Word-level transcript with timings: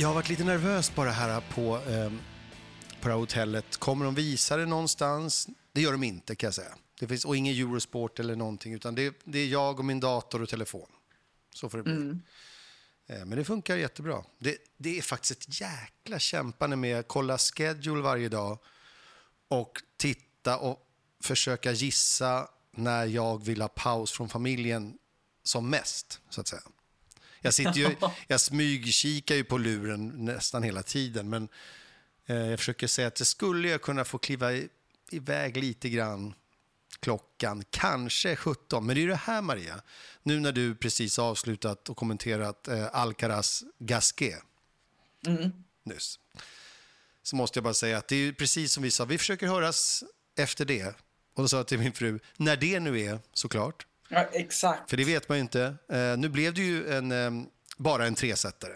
Jag 0.00 0.08
har 0.08 0.14
varit 0.14 0.28
lite 0.28 0.44
nervös 0.44 0.94
bara 0.94 1.10
här 1.10 1.40
på, 1.40 1.76
eh, 1.76 2.10
på 3.00 3.08
det 3.08 3.14
här 3.14 3.18
hotellet. 3.18 3.76
Kommer 3.76 4.04
de 4.04 4.14
visa 4.14 4.56
det 4.56 4.66
någonstans? 4.66 5.48
Det 5.72 5.80
gör 5.80 5.92
de 5.92 6.02
inte 6.02 6.34
kan 6.34 6.46
jag 6.46 6.54
säga. 6.54 6.74
Det 7.00 7.08
finns, 7.08 7.24
och 7.24 7.36
ingen 7.36 7.54
Eurosport 7.54 8.18
eller 8.18 8.36
någonting, 8.36 8.74
utan 8.74 8.94
det, 8.94 9.14
det 9.24 9.38
är 9.38 9.46
jag 9.46 9.78
och 9.78 9.84
min 9.84 10.00
dator 10.00 10.42
och 10.42 10.48
telefon. 10.48 10.86
Så 11.54 11.68
får 11.68 11.78
det 11.78 11.84
bli. 11.84 11.92
Mm. 11.92 12.22
Eh, 13.06 13.24
Men 13.24 13.38
det 13.38 13.44
funkar 13.44 13.76
jättebra. 13.76 14.24
Det, 14.38 14.56
det 14.76 14.98
är 14.98 15.02
faktiskt 15.02 15.32
ett 15.32 15.60
jäkla 15.60 16.18
kämpande 16.18 16.76
med 16.76 16.98
att 16.98 17.08
kolla 17.08 17.38
schedule 17.38 18.02
varje 18.02 18.28
dag 18.28 18.58
och 19.48 19.82
titta 19.96 20.58
och 20.58 20.86
försöka 21.22 21.72
gissa 21.72 22.48
när 22.70 23.06
jag 23.06 23.44
vill 23.44 23.60
ha 23.60 23.68
paus 23.68 24.12
från 24.12 24.28
familjen 24.28 24.98
som 25.42 25.70
mest, 25.70 26.20
så 26.30 26.40
att 26.40 26.48
säga. 26.48 26.62
Jag, 27.40 27.54
sitter 27.54 27.74
ju, 27.74 27.96
jag 28.26 28.40
smygkikar 28.40 29.34
ju 29.34 29.44
på 29.44 29.58
luren 29.58 30.24
nästan 30.24 30.62
hela 30.62 30.82
tiden, 30.82 31.28
men 31.28 31.48
eh, 32.26 32.36
jag 32.36 32.58
försöker 32.58 32.86
säga 32.86 33.08
att 33.08 33.14
det 33.14 33.24
skulle 33.24 33.68
jag 33.68 33.82
kunna 33.82 34.04
få 34.04 34.18
kliva 34.18 34.52
i, 34.52 34.68
iväg 35.10 35.56
lite 35.56 35.88
grann 35.88 36.34
klockan, 37.00 37.64
kanske 37.70 38.36
17. 38.36 38.86
Men 38.86 38.96
det 38.96 39.02
är 39.02 39.08
det 39.08 39.14
här, 39.14 39.42
Maria, 39.42 39.82
nu 40.22 40.40
när 40.40 40.52
du 40.52 40.74
precis 40.74 41.18
avslutat 41.18 41.88
och 41.88 41.96
kommenterat 41.96 42.68
eh, 42.68 42.88
Alcaraz 42.92 43.64
Gasquet. 43.78 44.42
Nyss, 45.84 46.18
så 47.22 47.36
måste 47.36 47.56
jag 47.56 47.64
bara 47.64 47.74
säga 47.74 47.98
att 47.98 48.08
det 48.08 48.16
är 48.16 48.32
precis 48.32 48.72
som 48.72 48.82
vi 48.82 48.90
sa, 48.90 49.04
vi 49.04 49.18
försöker 49.18 49.46
höras 49.46 50.04
efter 50.36 50.64
det. 50.64 50.94
Och 51.34 51.42
då 51.42 51.48
sa 51.48 51.56
jag 51.56 51.66
till 51.66 51.78
min 51.78 51.92
fru, 51.92 52.18
när 52.36 52.56
det 52.56 52.80
nu 52.80 53.00
är 53.00 53.18
såklart, 53.32 53.86
Ja, 54.10 54.28
exakt. 54.32 54.90
för 54.90 54.96
det 54.96 55.04
vet 55.04 55.28
man 55.28 55.38
ju 55.38 55.42
inte. 55.42 55.74
Eh, 55.88 56.16
nu 56.18 56.28
blev 56.28 56.54
det 56.54 56.60
ju 56.62 56.92
en, 56.92 57.12
eh, 57.12 57.30
bara 57.76 58.06
en 58.06 58.14
tresättare. 58.14 58.72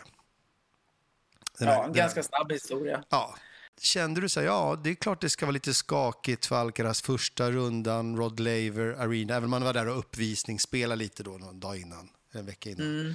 Den 1.59 1.69
här- 1.69 1.75
Ja, 1.75 1.85
en 1.85 1.93
den 1.93 1.95
här- 2.01 2.03
ganska 2.05 2.23
snabb 2.23 2.53
historia. 2.53 3.05
Ja. 3.09 3.37
Kände 3.81 4.21
du 4.21 4.29
så 4.29 4.41
här, 4.41 4.47
ja, 4.47 4.81
det 4.85 4.91
är 4.91 4.95
klart 4.95 5.21
det 5.21 5.31
ska 5.31 5.47
vara 5.47 5.53
lite 5.53 5.75
skakigt 5.75 6.47
för 6.47 6.57
Alcaraz 6.57 7.03
första 7.03 7.51
rundan, 7.51 8.17
Rod 8.17 8.41
Laver 8.41 8.95
Arena, 8.99 9.35
även 9.35 9.45
om 9.45 9.51
man 9.51 9.65
var 9.65 9.73
där 9.73 9.89
och 9.89 9.99
uppvisningsspelade 9.99 10.97
lite 10.99 11.23
då 11.23 11.31
någon 11.39 11.61
dag 11.61 11.77
innan, 11.77 12.09
en 12.33 12.47
vecka 12.47 12.71
innan. 12.71 12.87
Mm. 13.01 13.15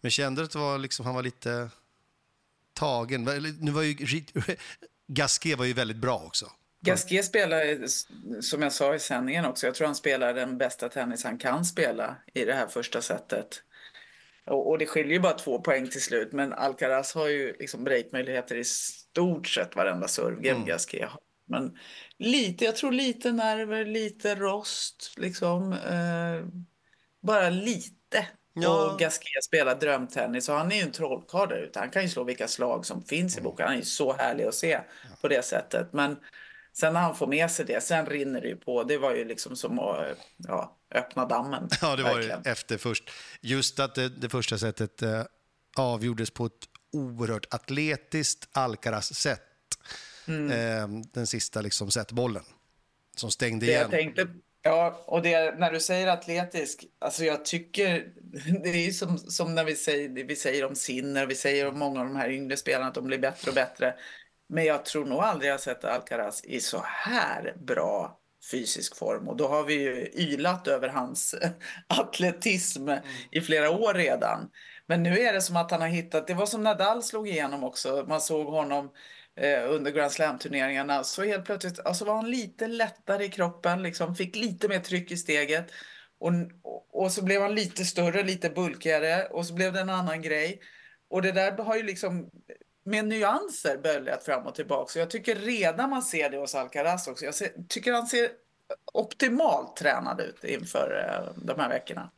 Men 0.00 0.10
kände 0.10 0.40
du 0.40 0.44
att 0.44 0.50
det 0.50 0.58
var 0.58 0.78
liksom, 0.78 1.06
han 1.06 1.14
var 1.14 1.22
lite 1.22 1.70
tagen? 2.72 3.24
Nu 3.60 3.70
var 3.70 3.82
ju, 3.82 3.96
Gasquet 5.06 5.58
var 5.58 5.64
ju 5.64 5.72
väldigt 5.72 5.96
bra 5.96 6.18
också. 6.18 6.50
Gasquet 6.86 7.24
spelar, 7.24 7.86
som 8.40 8.62
jag 8.62 8.72
sa 8.72 8.94
i 8.94 8.98
sändningen 8.98 9.44
också, 9.44 9.66
jag 9.66 9.74
tror 9.74 9.86
han 9.86 9.94
spelar 9.94 10.34
den 10.34 10.58
bästa 10.58 10.88
tennis 10.88 11.24
han 11.24 11.38
kan 11.38 11.64
spela 11.64 12.16
i 12.34 12.44
det 12.44 12.52
här 12.52 12.66
första 12.66 13.02
setet. 13.02 13.62
Och, 14.46 14.70
och 14.70 14.78
det 14.78 14.86
skiljer 14.86 15.12
ju 15.12 15.20
bara 15.20 15.32
två 15.32 15.60
poäng 15.60 15.88
till 15.88 16.02
slut, 16.02 16.32
men 16.32 16.52
Alcaraz 16.52 17.14
har 17.14 17.28
ju 17.28 17.56
liksom 17.58 17.84
breakmöjligheter 17.84 18.56
i 18.56 18.64
stort 18.64 19.48
sett 19.48 19.76
varenda 19.76 20.08
servegame 20.08 20.56
Mm. 20.56 20.66
Gasquet 20.66 21.08
har. 21.08 21.20
Men 21.48 21.78
lite, 22.18 22.64
jag 22.64 22.76
tror 22.76 22.92
lite 22.92 23.32
nerver, 23.32 23.84
lite 23.84 24.34
rost, 24.34 25.14
liksom. 25.16 25.72
Eh, 25.72 26.62
bara 27.22 27.50
lite. 27.50 28.26
Ja. 28.54 28.92
Och 28.92 28.98
Gasquet 28.98 29.44
spelar 29.44 29.74
drömtennis 29.74 30.48
och 30.48 30.54
han 30.54 30.72
är 30.72 30.76
ju 30.76 30.82
en 30.82 30.92
trollkarl 30.92 31.48
där 31.48 31.56
ute. 31.62 31.78
Han 31.78 31.90
kan 31.90 32.02
ju 32.02 32.08
slå 32.08 32.24
vilka 32.24 32.48
slag 32.48 32.86
som 32.86 33.02
finns 33.02 33.38
i 33.38 33.40
boken. 33.40 33.66
Han 33.66 33.74
är 33.74 33.78
ju 33.78 33.84
så 33.84 34.12
härlig 34.12 34.44
att 34.44 34.54
se 34.54 34.80
på 35.20 35.28
det 35.28 35.44
sättet. 35.44 35.92
Men 35.92 36.16
sen 36.78 36.92
när 36.92 37.00
han 37.00 37.16
får 37.16 37.26
med 37.26 37.50
sig 37.50 37.64
det, 37.64 37.80
sen 37.80 38.06
rinner 38.06 38.40
det 38.40 38.48
ju 38.48 38.56
på. 38.56 38.84
Det 38.84 38.98
var 38.98 39.14
ju 39.14 39.24
liksom 39.24 39.56
som 39.56 39.78
att 39.78 40.06
ja, 40.36 40.76
öppna 40.94 41.26
dammen. 41.26 41.68
Ja, 41.82 41.96
det 41.96 42.02
var 42.02 42.14
verkligen. 42.14 42.42
det 42.42 42.50
efter 42.50 42.78
först. 42.78 43.10
Just 43.40 43.80
att 43.80 43.94
det, 43.94 44.08
det 44.08 44.28
första 44.28 44.58
sättet 44.58 45.02
eh, 45.02 45.22
avgjordes 45.76 46.30
på 46.30 46.46
ett 46.46 46.52
oerhört 46.92 47.54
atletiskt 47.54 48.48
Alcaraz-sätt. 48.52 49.42
Mm. 50.28 50.50
Eh, 50.50 51.02
den 51.12 51.26
sista 51.26 51.60
liksom 51.60 51.90
setbollen 51.90 52.44
som 53.16 53.30
stängde 53.30 53.66
Det 53.66 53.72
jag 53.72 53.78
igen. 53.78 53.90
tänkte, 53.90 54.28
ja, 54.62 55.02
och 55.06 55.22
det, 55.22 55.58
när 55.58 55.72
du 55.72 55.80
säger 55.80 56.06
atletisk, 56.06 56.84
alltså 56.98 57.24
jag 57.24 57.44
tycker, 57.44 58.08
det 58.62 58.68
är 58.68 58.90
som, 58.90 59.18
som 59.18 59.54
när 59.54 59.64
vi 59.64 59.76
säger, 59.76 60.24
vi 60.24 60.36
säger 60.36 60.64
om 60.64 60.74
Sinner, 60.74 61.26
vi 61.26 61.34
säger 61.34 61.68
om 61.68 61.78
många 61.78 62.00
av 62.00 62.06
de 62.06 62.16
här 62.16 62.30
yngre 62.30 62.56
spelarna 62.56 62.86
att 62.86 62.94
de 62.94 63.06
blir 63.06 63.18
bättre 63.18 63.50
och 63.50 63.54
bättre. 63.54 63.94
Men 64.48 64.64
jag 64.64 64.84
tror 64.84 65.04
nog 65.04 65.18
aldrig 65.18 65.50
jag 65.50 65.60
sett 65.60 65.84
Alcaraz 65.84 66.44
i 66.44 66.60
så 66.60 66.82
här 66.84 67.54
bra 67.56 68.20
fysisk 68.50 68.96
form. 68.96 69.28
Och 69.28 69.36
då 69.36 69.48
har 69.48 69.64
vi 69.64 69.74
ju 69.74 70.10
ylat 70.14 70.68
över 70.68 70.88
hans 70.88 71.34
atletism 71.86 72.88
i 73.30 73.40
flera 73.40 73.70
år 73.70 73.94
redan. 73.94 74.50
Men 74.86 75.02
nu 75.02 75.18
är 75.18 75.32
det 75.32 75.40
som 75.40 75.56
att 75.56 75.70
han 75.70 75.80
har 75.80 75.88
hittat, 75.88 76.26
det 76.26 76.34
var 76.34 76.46
som 76.46 76.62
Nadal 76.62 77.02
slog 77.02 77.28
igenom 77.28 77.64
också, 77.64 78.04
man 78.08 78.20
såg 78.20 78.46
honom 78.46 78.90
eh, 79.40 79.70
under 79.70 79.90
Grand 79.90 80.12
Slam-turneringarna. 80.12 81.04
Så 81.04 81.24
helt 81.24 81.44
plötsligt 81.44 81.80
alltså 81.80 82.04
var 82.04 82.14
han 82.14 82.30
lite 82.30 82.66
lättare 82.66 83.24
i 83.24 83.28
kroppen, 83.28 83.82
liksom, 83.82 84.14
fick 84.14 84.36
lite 84.36 84.68
mer 84.68 84.80
tryck 84.80 85.10
i 85.10 85.16
steget. 85.16 85.66
Och, 86.18 86.32
och 86.92 87.12
så 87.12 87.24
blev 87.24 87.42
han 87.42 87.54
lite 87.54 87.84
större, 87.84 88.22
lite 88.22 88.50
bulkigare 88.50 89.24
och 89.24 89.46
så 89.46 89.54
blev 89.54 89.72
det 89.72 89.80
en 89.80 89.90
annan 89.90 90.22
grej. 90.22 90.60
Och 91.10 91.22
det 91.22 91.32
där 91.32 91.52
har 91.52 91.76
ju 91.76 91.82
liksom 91.82 92.30
med 92.86 93.08
nyanser 93.08 93.78
böljat 93.78 94.24
fram 94.24 94.46
och 94.46 94.54
tillbaka. 94.54 94.92
Så 94.92 94.98
jag 94.98 95.10
tycker 95.10 95.36
redan 95.36 95.90
man 95.90 96.02
ser 96.02 96.30
det 96.30 96.36
hos 96.36 96.54
Alcaraz 96.54 97.08
också. 97.08 97.24
Jag 97.24 97.34
ser, 97.34 97.52
tycker 97.68 97.92
han 97.92 98.06
ser 98.06 98.30
optimalt 98.92 99.76
tränad 99.76 100.20
ut 100.20 100.44
inför 100.44 101.08
eh, 101.08 101.42
de 101.44 101.60
här 101.60 101.68
veckorna. 101.68 102.10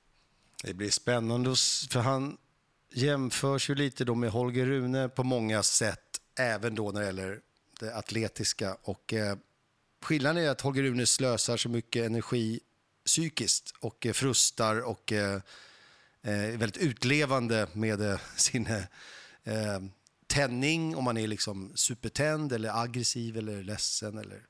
Det 0.64 0.74
blir 0.74 0.90
spännande, 0.90 1.54
för 1.90 2.00
han 2.00 2.36
jämförs 2.92 3.70
ju 3.70 3.74
lite 3.74 4.04
då 4.04 4.14
med 4.14 4.30
Holger 4.30 4.66
Rune 4.66 5.08
på 5.08 5.24
många 5.24 5.62
sätt, 5.62 6.20
även 6.38 6.74
då 6.74 6.90
när 6.90 7.00
det 7.00 7.06
gäller 7.06 7.40
det 7.80 7.94
atletiska. 7.96 8.76
Och, 8.82 9.14
eh, 9.14 9.36
skillnaden 10.02 10.44
är 10.44 10.50
att 10.50 10.60
Holger 10.60 10.82
Rune 10.82 11.06
slösar 11.06 11.56
så 11.56 11.68
mycket 11.68 12.06
energi 12.06 12.60
psykiskt 13.06 13.74
och 13.80 14.06
eh, 14.06 14.12
frustar 14.12 14.80
och 14.80 15.12
eh, 15.12 15.40
eh 16.22 16.44
är 16.44 16.56
väldigt 16.56 16.82
utlevande 16.82 17.66
med 17.72 18.00
eh, 18.00 18.20
sin 18.36 18.66
eh, 18.66 18.82
eh 19.44 19.80
tändning, 20.28 20.96
om 20.96 21.04
man 21.04 21.16
är 21.16 21.26
liksom 21.26 21.72
supertänd 21.74 22.52
eller 22.52 22.82
aggressiv 22.82 23.36
eller 23.36 23.62
ledsen. 23.62 24.18
Eller 24.18 24.42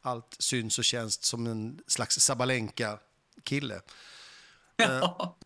allt 0.00 0.36
syns 0.38 0.78
och 0.78 0.84
känns 0.84 1.24
som 1.24 1.46
en 1.46 1.80
slags 1.86 2.20
Sabalenka-kille. 2.20 3.80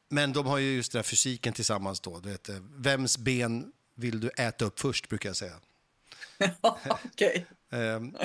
Men 0.09 0.33
de 0.33 0.47
har 0.47 0.59
ju 0.59 0.73
just 0.73 0.93
den 0.93 0.99
här 0.99 1.03
fysiken 1.03 1.53
tillsammans 1.53 2.01
då. 2.01 2.21
Du 2.21 2.31
vet, 2.31 2.49
eh, 2.49 2.57
vems 2.77 3.19
ben 3.19 3.73
vill 3.95 4.21
du 4.21 4.29
äta 4.29 4.65
upp 4.65 4.81
först, 4.81 5.09
brukar 5.09 5.29
jag 5.29 5.37
säga. 5.37 5.55
Okej. 6.61 7.47
Ehm, 7.73 8.17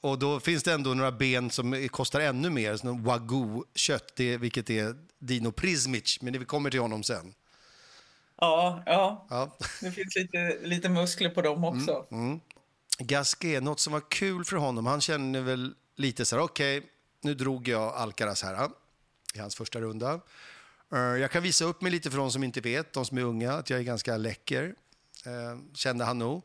och 0.00 0.18
då 0.18 0.40
finns 0.40 0.62
det 0.62 0.72
ändå 0.72 0.94
några 0.94 1.12
ben 1.12 1.50
som 1.50 1.88
kostar 1.88 2.20
ännu 2.20 2.50
mer, 2.50 2.76
som 2.76 3.04
wagyu-kött, 3.04 4.20
vilket 4.20 4.70
är 4.70 4.96
Dino 5.18 5.52
Prismic, 5.52 6.18
men 6.20 6.38
vi 6.38 6.44
kommer 6.44 6.70
till 6.70 6.80
honom 6.80 7.02
sen. 7.02 7.34
Ja, 8.40 8.82
ja. 8.86 9.26
Ja. 9.30 9.56
Det 9.80 9.90
finns 9.90 10.16
lite, 10.16 10.58
lite 10.62 10.88
muskler 10.88 11.30
på 11.30 11.42
dem 11.42 11.64
också. 11.64 12.06
Gasquet, 12.98 13.62
något 13.62 13.80
som 13.80 13.92
var 13.92 14.10
kul 14.10 14.44
för 14.44 14.56
honom, 14.56 14.86
han 14.86 15.00
känner 15.00 15.40
väl 15.40 15.74
lite 15.96 16.24
så 16.24 16.36
här, 16.36 16.42
okej, 16.42 16.82
nu 17.20 17.34
drog 17.34 17.68
jag 17.68 17.94
Alcaraz 17.94 18.42
här 18.42 18.68
i 19.34 19.38
hans 19.38 19.54
första 19.54 19.80
runda. 19.80 20.20
Eh, 20.92 20.98
Jag 20.98 21.30
kan 21.30 21.42
visa 21.42 21.64
upp 21.64 21.82
mig 21.82 21.92
lite 21.92 22.10
för 22.10 22.18
de 22.18 22.30
som 22.30 22.44
inte 22.44 22.60
vet, 22.60 22.92
de 22.92 23.04
som 23.04 23.18
är 23.18 23.22
unga, 23.22 23.52
att 23.52 23.70
jag 23.70 23.78
är 23.78 23.84
ganska 23.84 24.16
läcker, 24.16 24.74
eh, 25.26 25.58
kände 25.74 26.04
han 26.04 26.18
nog. 26.18 26.42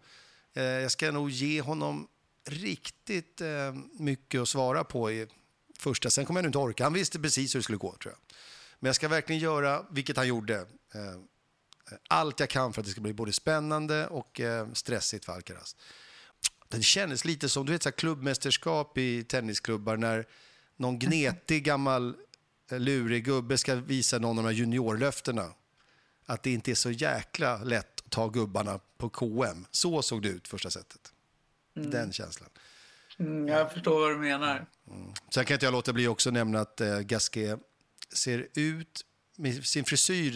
Eh, 0.53 0.63
Jag 0.63 0.91
ska 0.91 1.11
nog 1.11 1.29
ge 1.29 1.61
honom 1.61 2.07
riktigt 2.47 3.41
mycket 3.99 4.41
att 4.41 4.49
svara 4.49 4.83
på 4.83 5.11
i 5.11 5.27
första, 5.79 6.09
sen 6.09 6.25
kommer 6.25 6.37
jag 6.39 6.43
nog 6.43 6.49
inte 6.49 6.57
orka. 6.57 6.83
Han 6.83 6.93
visste 6.93 7.19
precis 7.19 7.55
hur 7.55 7.59
det 7.59 7.63
skulle 7.63 7.77
gå, 7.77 7.95
tror 7.95 8.13
jag. 8.13 8.35
Men 8.79 8.89
jag 8.89 8.95
ska 8.95 9.07
verkligen 9.07 9.41
göra, 9.41 9.85
vilket 9.89 10.17
han 10.17 10.27
gjorde, 10.27 10.65
allt 12.07 12.39
jag 12.39 12.49
kan 12.49 12.73
för 12.73 12.81
att 12.81 12.85
det 12.85 12.91
ska 12.91 13.01
bli 13.01 13.13
både 13.13 13.33
spännande 13.33 14.07
och 14.07 14.39
eh, 14.39 14.67
stressigt 14.73 15.25
för 15.25 15.33
Alcaraz. 15.33 15.75
Det 16.67 16.83
kändes 16.83 17.25
lite 17.25 17.49
som 17.49 17.65
du 17.65 17.71
vet, 17.71 17.83
så 17.83 17.91
klubbmästerskap 17.91 18.97
i 18.97 19.23
tennisklubbar 19.23 19.97
när 19.97 20.27
någon 20.77 20.99
gnetig 20.99 21.63
gammal 21.63 22.15
eh, 22.71 22.79
lurig 22.79 23.25
gubbe 23.25 23.57
ska 23.57 23.75
visa 23.75 24.19
någon 24.19 24.37
av 24.37 24.43
de 24.43 24.49
här 24.49 24.55
juniorlöftena. 24.55 25.53
Att 26.25 26.43
det 26.43 26.51
inte 26.51 26.71
är 26.71 26.75
så 26.75 26.91
jäkla 26.91 27.63
lätt 27.63 28.01
att 28.05 28.11
ta 28.11 28.27
gubbarna 28.27 28.79
på 28.97 29.09
KM. 29.09 29.65
Så 29.71 30.01
såg 30.01 30.21
det 30.21 30.29
ut 30.29 30.47
första 30.47 30.69
sättet. 30.69 31.13
Den 31.73 32.11
känslan. 32.11 32.49
Mm, 33.19 33.47
jag 33.47 33.71
förstår 33.71 33.99
vad 33.99 34.11
du 34.11 34.17
menar. 34.17 34.65
Sen 35.29 35.45
kan 35.45 35.53
inte 35.53 35.65
jag 35.65 35.71
låta 35.71 35.93
bli 35.93 36.07
också 36.07 36.31
nämna 36.31 36.59
att 36.59 36.81
eh, 36.81 36.99
Gasquet 36.99 37.59
ser 38.13 38.47
ut 38.53 39.05
med 39.37 39.65
sin 39.65 39.85
frisyr 39.85 40.31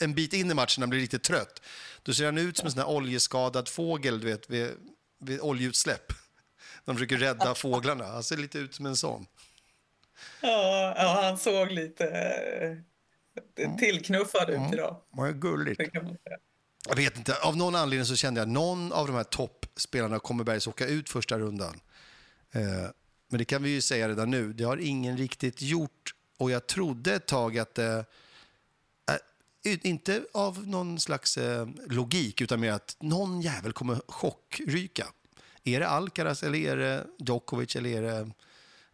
en 0.00 0.14
bit 0.14 0.32
in 0.32 0.50
i 0.50 0.54
matchen 0.54 0.80
när 0.80 0.86
han 0.86 0.90
blir 0.90 1.00
riktigt 1.00 1.22
trött. 1.22 1.62
Då 2.02 2.14
ser 2.14 2.24
han 2.24 2.38
ut 2.38 2.56
som 2.56 2.66
en 2.66 2.72
sån 2.72 2.80
här 2.80 2.88
oljeskadad 2.88 3.68
fågel 3.68 4.20
du 4.20 4.26
vet, 4.26 4.50
vid, 4.50 4.70
vid 5.20 5.40
oljeutsläpp. 5.40 6.12
De 6.84 6.96
försöker 6.96 7.16
rädda 7.16 7.54
fåglarna. 7.54 8.04
Han 8.04 8.22
ser 8.22 8.36
lite 8.36 8.58
ut 8.58 8.74
som 8.74 8.86
en 8.86 8.96
sån. 8.96 9.26
Ja, 10.40 10.94
ja 10.96 11.20
han 11.22 11.38
såg 11.38 11.70
lite 11.70 12.06
eh, 13.56 13.76
tillknuffad 13.76 14.50
ut 14.50 14.72
idag. 14.72 14.96
Vad 15.10 15.40
gulligt. 15.40 15.80
Jag 16.88 16.96
vet 16.96 17.16
inte, 17.16 17.34
av 17.38 17.56
någon 17.56 17.74
anledning 17.74 18.06
så 18.06 18.16
kände 18.16 18.40
jag 18.40 18.46
att 18.46 18.52
någon 18.52 18.92
av 18.92 19.06
de 19.06 19.16
här 19.16 19.24
toppspelarna 19.24 20.18
kommer 20.18 20.44
bergs 20.44 20.66
åka 20.66 20.86
ut 20.86 21.08
första 21.08 21.38
rundan. 21.38 21.80
Eh, 22.52 22.62
men 23.28 23.38
det 23.38 23.44
kan 23.44 23.62
vi 23.62 23.70
ju 23.70 23.80
säga 23.80 24.08
redan 24.08 24.30
nu, 24.30 24.52
det 24.52 24.64
har 24.64 24.76
ingen 24.76 25.16
riktigt 25.16 25.62
gjort. 25.62 26.14
Och 26.38 26.50
jag 26.50 26.66
trodde 26.66 27.14
ett 27.14 27.26
tag 27.26 27.58
att. 27.58 27.78
Eh, 27.78 28.02
inte 29.66 30.24
av 30.32 30.68
någon 30.68 31.00
slags 31.00 31.38
eh, 31.38 31.68
logik, 31.86 32.40
utan 32.40 32.60
mer 32.60 32.72
att 32.72 32.96
någon 33.00 33.40
jävel 33.42 33.72
kommer 33.72 34.00
chockryka. 34.08 35.06
Är 35.64 35.80
det 35.80 35.88
Alcaraz, 35.88 36.42
eller 36.42 36.58
är 36.58 36.76
det 36.76 37.06
Djokovic, 37.18 37.76
eller 37.76 37.90
är 37.90 38.02
det 38.02 38.30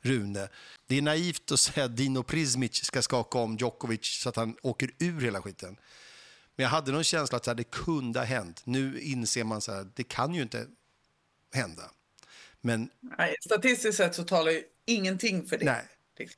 Rune? 0.00 0.48
Det 0.86 0.98
är 0.98 1.02
naivt 1.02 1.52
att 1.52 1.60
säga 1.60 1.84
att 1.84 1.96
Dino 1.96 2.22
Prismic 2.22 2.84
ska 2.84 3.02
skaka 3.02 3.38
om 3.38 3.56
Djokovic 3.56 4.06
så 4.06 4.28
att 4.28 4.36
han 4.36 4.56
åker 4.62 4.90
ur 4.98 5.20
hela 5.20 5.42
skiten. 5.42 5.76
Men 6.56 6.64
jag 6.64 6.70
hade 6.70 6.92
någon 6.92 7.04
känsla 7.04 7.36
att 7.36 7.44
så 7.44 7.50
här, 7.50 7.56
det 7.56 7.70
kunde 7.70 8.18
ha 8.18 8.26
hänt. 8.26 8.62
Nu 8.64 9.00
inser 9.00 9.44
man 9.44 9.58
att 9.68 9.96
det 9.96 10.04
kan 10.04 10.34
ju 10.34 10.42
inte 10.42 10.66
hända. 11.52 11.90
Men 12.60 12.90
Nej, 13.18 13.36
statistiskt 13.40 13.96
sett 13.96 14.14
så 14.14 14.24
talar 14.24 14.52
ju 14.52 14.62
ingenting 14.84 15.46
för 15.46 15.58
det. 15.58 15.64
nej. 15.64 15.84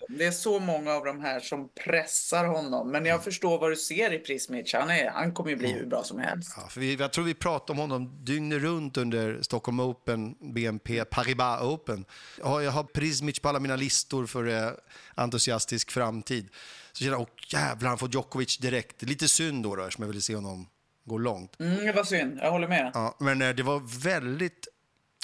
Det 0.08 0.24
är 0.24 0.30
så 0.30 0.58
många 0.58 0.92
av 0.92 1.04
de 1.04 1.20
här 1.20 1.40
som 1.40 1.68
pressar 1.68 2.44
honom. 2.44 2.90
Men 2.90 3.06
jag 3.06 3.24
förstår 3.24 3.58
vad 3.58 3.70
du 3.70 3.76
ser 3.76 4.12
i 4.12 4.18
Prismic. 4.18 4.74
Han, 4.74 4.90
är, 4.90 5.10
han 5.10 5.32
kommer 5.32 5.50
ju 5.50 5.56
bli 5.56 5.72
hur 5.72 5.86
bra 5.86 6.04
som 6.04 6.18
helst. 6.18 6.54
Ja, 6.56 6.68
för 6.68 6.80
vi, 6.80 6.94
jag 6.94 7.12
tror 7.12 7.24
vi 7.24 7.34
pratade 7.34 7.72
om 7.72 7.78
honom 7.78 8.24
dygnet 8.24 8.62
runt 8.62 8.96
under 8.96 9.42
Stockholm 9.42 9.80
Open, 9.80 10.34
BNP 10.54 11.04
Paribas 11.04 11.62
Open. 11.62 12.04
Jag 12.38 12.70
har, 12.70 12.84
Prismic 12.84 13.38
på 13.38 13.48
alla 13.48 13.60
mina 13.60 13.76
listor 13.76 14.26
för 14.26 14.48
eh, 14.48 14.70
entusiastisk 15.14 15.90
framtid. 15.90 16.48
Så 16.92 17.04
känner 17.04 17.12
jag, 17.12 17.20
åh 17.20 17.28
jävlar, 17.48 17.88
han 17.88 17.98
får 17.98 18.08
Djokovic 18.12 18.58
direkt. 18.58 19.02
Lite 19.02 19.28
synd 19.28 19.62
då, 19.62 19.76
då 19.76 19.82
eftersom 19.82 20.02
jag 20.02 20.08
ville 20.08 20.20
se 20.20 20.34
honom 20.34 20.68
gå 21.04 21.18
långt. 21.18 21.60
Mm, 21.60 21.86
det 21.86 21.92
var 21.92 22.04
synd, 22.04 22.38
jag 22.42 22.50
håller 22.50 22.68
med. 22.68 22.90
Ja, 22.94 23.16
men 23.20 23.42
eh, 23.42 23.50
det 23.50 23.62
var 23.62 24.02
väldigt... 24.02 24.68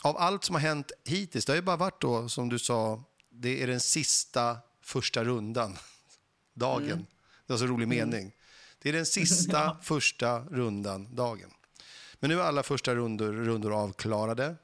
Av 0.02 0.16
allt 0.16 0.44
som 0.44 0.54
har 0.54 0.62
hänt 0.62 0.92
hittills, 1.04 1.44
det 1.44 1.52
har 1.52 1.56
ju 1.56 1.62
bara 1.62 1.76
varit 1.76 2.00
då, 2.00 2.28
som 2.28 2.48
du 2.48 2.58
sa, 2.58 3.02
det 3.40 3.62
är 3.62 3.66
den 3.66 3.80
sista 3.80 4.58
första 4.82 5.24
rundan, 5.24 5.78
dagen. 6.54 7.06
Det 7.46 7.52
var 7.52 7.58
så 7.58 7.66
rolig 7.66 7.88
mening. 7.88 8.32
Det 8.78 8.88
är 8.88 8.92
den 8.92 9.06
sista 9.06 9.76
första 9.82 10.40
rundan, 10.40 11.14
dagen. 11.14 11.50
Men 12.14 12.30
nu 12.30 12.40
är 12.40 12.44
alla 12.44 12.62
första 12.62 12.94
rundor, 12.94 13.32
rundor 13.32 13.82
avklarade. 13.82 14.56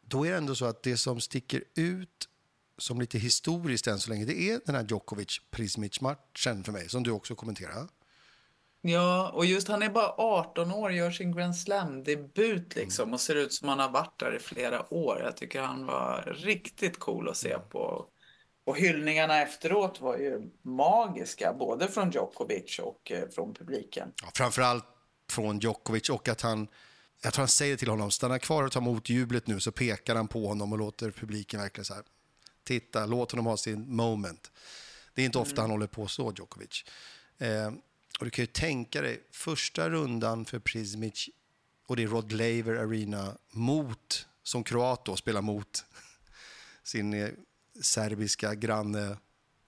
Då 0.00 0.26
är 0.26 0.30
det 0.30 0.36
ändå 0.36 0.54
så 0.54 0.64
att 0.64 0.82
det 0.82 0.96
som 0.96 1.20
sticker 1.20 1.64
ut 1.74 2.28
som 2.78 3.00
lite 3.00 3.18
historiskt 3.18 3.86
än 3.86 3.98
så 3.98 4.10
länge, 4.10 4.24
det 4.24 4.50
är 4.50 4.60
den 4.66 4.74
här 4.74 4.84
Djokovic-Prismic-matchen 4.84 6.64
för 6.64 6.72
mig, 6.72 6.88
som 6.88 7.02
du 7.02 7.10
också 7.10 7.34
kommenterar. 7.34 7.88
Ja, 8.80 9.30
och 9.30 9.46
just 9.46 9.68
han 9.68 9.82
är 9.82 9.90
bara 9.90 10.08
18 10.08 10.72
år, 10.72 10.92
gör 10.92 11.10
sin 11.10 11.32
Grand 11.32 11.56
Slam-debut 11.56 12.74
liksom 12.76 13.12
och 13.12 13.20
ser 13.20 13.34
ut 13.34 13.52
som 13.52 13.68
han 13.68 13.78
har 13.78 13.90
varit 13.90 14.20
där 14.20 14.36
i 14.36 14.38
flera 14.38 14.94
år. 14.94 15.20
Jag 15.24 15.36
tycker 15.36 15.62
han 15.62 15.86
var 15.86 16.34
riktigt 16.36 16.98
cool 16.98 17.28
att 17.28 17.36
se 17.36 17.58
på. 17.58 18.06
Och 18.64 18.78
hyllningarna 18.78 19.42
efteråt 19.42 20.00
var 20.00 20.16
ju 20.16 20.50
magiska, 20.62 21.52
både 21.52 21.88
från 21.88 22.10
Djokovic 22.10 22.78
och 22.78 23.12
eh, 23.12 23.28
från 23.28 23.54
publiken. 23.54 24.12
Ja, 24.22 24.30
framförallt 24.34 24.84
från 25.30 25.58
Djokovic 25.58 26.08
och 26.08 26.28
att 26.28 26.40
han, 26.40 26.68
jag 27.22 27.32
tror 27.32 27.42
han 27.42 27.48
säger 27.48 27.76
till 27.76 27.88
honom, 27.88 28.10
stanna 28.10 28.38
kvar 28.38 28.62
och 28.62 28.72
ta 28.72 28.78
emot 28.78 29.08
jublet 29.08 29.46
nu, 29.46 29.60
så 29.60 29.72
pekar 29.72 30.14
han 30.14 30.28
på 30.28 30.46
honom 30.46 30.72
och 30.72 30.78
låter 30.78 31.10
publiken 31.10 31.60
verkligen 31.60 31.84
så 31.84 31.94
här, 31.94 32.02
titta, 32.64 33.06
låt 33.06 33.30
honom 33.30 33.46
ha 33.46 33.56
sin 33.56 33.96
moment. 33.96 34.50
Det 35.14 35.22
är 35.22 35.26
inte 35.26 35.38
ofta 35.38 35.60
han 35.60 35.70
håller 35.70 35.86
på 35.86 36.06
så, 36.06 36.32
Djokovic. 36.36 36.84
Eh, 37.38 37.72
och 38.18 38.24
du 38.24 38.30
kan 38.30 38.42
ju 38.42 38.46
tänka 38.46 39.02
dig, 39.02 39.22
första 39.30 39.90
rundan 39.90 40.44
för 40.44 40.58
Prismic, 40.58 41.28
och 41.86 41.96
det 41.96 42.02
är 42.02 42.06
Rod 42.06 42.32
Laver 42.32 42.74
Arena 42.74 43.36
mot, 43.50 44.26
som 44.42 44.64
kroat 44.64 45.04
då, 45.04 45.16
spelar 45.16 45.42
mot 45.42 45.84
sin 46.82 47.14
eh, 47.14 47.28
serbiska 47.82 48.54
granne 48.54 49.16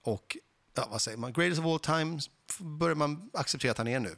och, 0.01 0.37
ja 0.75 0.87
vad 0.91 1.01
säger 1.01 1.17
man, 1.17 1.33
greatest 1.33 1.59
of 1.59 1.65
all 1.65 1.79
time 1.79 2.19
börjar 2.59 2.95
man 2.95 3.29
acceptera 3.33 3.71
att 3.71 3.77
han 3.77 3.87
är 3.87 3.99
nu. 3.99 4.15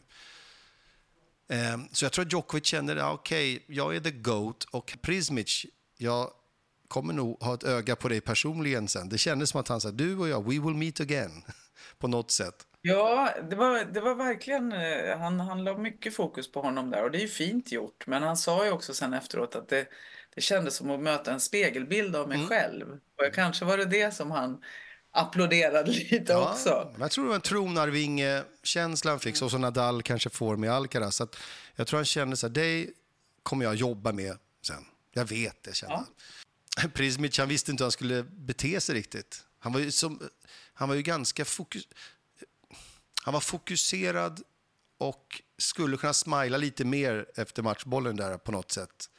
Ehm, 1.48 1.88
så 1.92 2.06
jag 2.06 2.12
tror 2.12 2.26
att 2.26 2.34
Djokovic 2.34 2.66
känner, 2.66 2.96
ja, 2.96 3.12
okej, 3.12 3.66
jag 3.68 3.96
är 3.96 4.00
the 4.00 4.12
GOAT 4.12 4.64
och 4.64 4.98
Prismic, 5.02 5.66
jag 5.98 6.32
kommer 6.88 7.14
nog 7.14 7.42
ha 7.42 7.54
ett 7.54 7.64
öga 7.64 7.96
på 7.96 8.10
dig 8.10 8.22
personligen 8.22 8.88
sen. 8.88 9.10
Det 9.10 9.18
kändes 9.18 9.50
som 9.50 9.60
att 9.60 9.68
han 9.68 9.82
sa, 9.82 9.92
du 9.92 10.18
och 10.18 10.28
jag, 10.28 10.44
we 10.44 10.60
will 10.60 10.76
meet 10.76 11.00
again, 11.00 11.44
på 11.98 12.08
något 12.08 12.32
sätt. 12.32 12.68
Ja, 12.82 13.34
det 13.50 13.56
var, 13.56 13.84
det 13.84 14.02
var 14.02 14.16
verkligen, 14.16 14.72
eh, 14.72 15.18
han, 15.18 15.40
han 15.40 15.64
la 15.64 15.78
mycket 15.78 16.16
fokus 16.16 16.52
på 16.52 16.62
honom 16.62 16.90
där 16.90 17.04
och 17.04 17.12
det 17.12 17.18
är 17.18 17.22
ju 17.22 17.28
fint 17.28 17.72
gjort. 17.72 18.08
Men 18.08 18.24
han 18.24 18.38
sa 18.38 18.66
ju 18.66 18.72
också 18.72 18.94
sen 18.94 19.14
efteråt 19.14 19.56
att 19.56 19.70
det, 19.70 19.88
det 20.36 20.42
kändes 20.42 20.76
som 20.76 20.92
att 20.92 21.00
möta 21.00 21.34
en 21.34 21.40
spegelbild 21.40 22.16
av 22.16 22.30
mig 22.30 22.48
själv. 22.48 22.92
Och 22.92 23.34
kanske 23.34 23.66
var 23.66 23.78
det 23.78 23.86
det 23.86 24.14
som 24.14 24.32
han 24.32 24.64
applåderade 25.12 25.92
lite 26.12 26.36
också. 26.36 26.90
men 26.92 27.02
Jag 27.02 27.12
tror 27.12 27.24
det 27.24 27.28
var 27.28 27.36
en 27.36 27.42
tronarvinge-känsla 27.42 29.12
han 29.12 29.20
fick, 29.20 29.38
så 29.38 29.50
som 29.50 29.62
Nadal 29.62 30.02
kanske 30.02 30.30
får 30.30 30.58
med 30.58 30.72
Alcaraz. 30.72 31.16
Så 31.16 31.24
att 31.24 31.38
jag 31.76 31.88
tror 31.88 31.98
han 31.98 32.06
kände 32.06 32.38
så 32.38 32.48
här, 32.48 32.54
dig 32.54 32.94
kommer 33.44 33.66
jag 33.66 33.76
jobba 33.76 34.12
med 34.12 34.38
sen. 34.62 34.86
Jag 35.14 35.26
vet 35.26 35.64
det, 35.64 35.76
känner 35.76 35.96
han. 35.96 36.06
Prismic, 36.94 37.38
han 37.40 37.50
visste 37.50 37.72
inte 37.72 37.84
hur 37.84 37.86
han 37.86 37.92
skulle 37.92 38.24
bete 38.24 38.82
sig 38.82 38.96
riktigt. 38.96 39.44
Han 39.60 39.74
var 39.74 39.80
ju, 39.80 39.92
som, 39.92 40.30
han 40.74 40.90
var 40.90 40.96
ju 40.96 41.02
ganska 41.02 41.46
fokus, 41.46 41.88
han 43.24 43.34
var 43.34 43.42
fokuserad 43.42 44.42
och 44.98 45.42
skulle 45.58 45.98
kunna 45.98 46.14
smila 46.14 46.58
lite 46.58 46.86
mer 46.86 47.26
efter 47.36 47.64
matchbollen 47.64 48.16
där 48.16 48.38
på 48.38 48.52
något 48.52 48.72
sätt. 48.72 49.10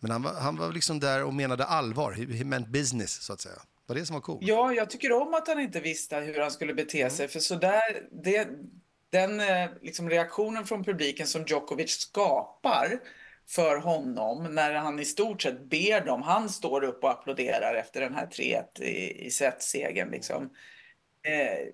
Men 0.00 0.10
han 0.10 0.22
var, 0.22 0.32
han 0.32 0.56
var 0.56 0.72
liksom 0.72 1.00
där 1.00 1.24
och 1.24 1.34
menade 1.34 1.64
allvar. 1.64 2.12
He, 2.12 2.36
he 2.36 2.44
meant 2.44 2.68
business, 2.68 3.22
så 3.22 3.32
att 3.32 3.40
säga. 3.40 3.54
Det 3.54 3.92
var 3.92 3.94
det 3.94 4.06
som 4.06 4.14
var 4.14 4.20
coolt. 4.20 4.40
Ja, 4.42 4.72
jag 4.72 4.90
tycker 4.90 5.12
om 5.12 5.34
att 5.34 5.48
han 5.48 5.60
inte 5.60 5.80
visste 5.80 6.16
hur 6.16 6.40
han 6.40 6.50
skulle 6.50 6.74
bete 6.74 7.10
sig. 7.10 7.28
För 7.28 7.40
så 7.40 7.54
där, 7.54 8.08
det, 8.22 8.48
den 9.10 9.40
eh, 9.40 9.70
liksom 9.82 10.10
reaktionen 10.10 10.66
från 10.66 10.84
publiken 10.84 11.26
som 11.26 11.44
Djokovic 11.44 11.90
skapar 11.90 13.00
för 13.46 13.76
honom 13.76 14.54
när 14.54 14.74
han 14.74 14.98
i 15.00 15.04
stort 15.04 15.42
sett 15.42 15.64
ber 15.64 16.04
dem. 16.04 16.22
Han 16.22 16.48
står 16.48 16.84
upp 16.84 17.04
och 17.04 17.10
applåderar 17.10 17.74
efter 17.74 18.00
den 18.00 18.14
här 18.14 18.26
3-1 18.26 18.82
i, 18.82 19.26
i 19.26 19.30
set-segern. 19.30 20.10
Liksom. 20.10 20.50
Eh, 21.22 21.68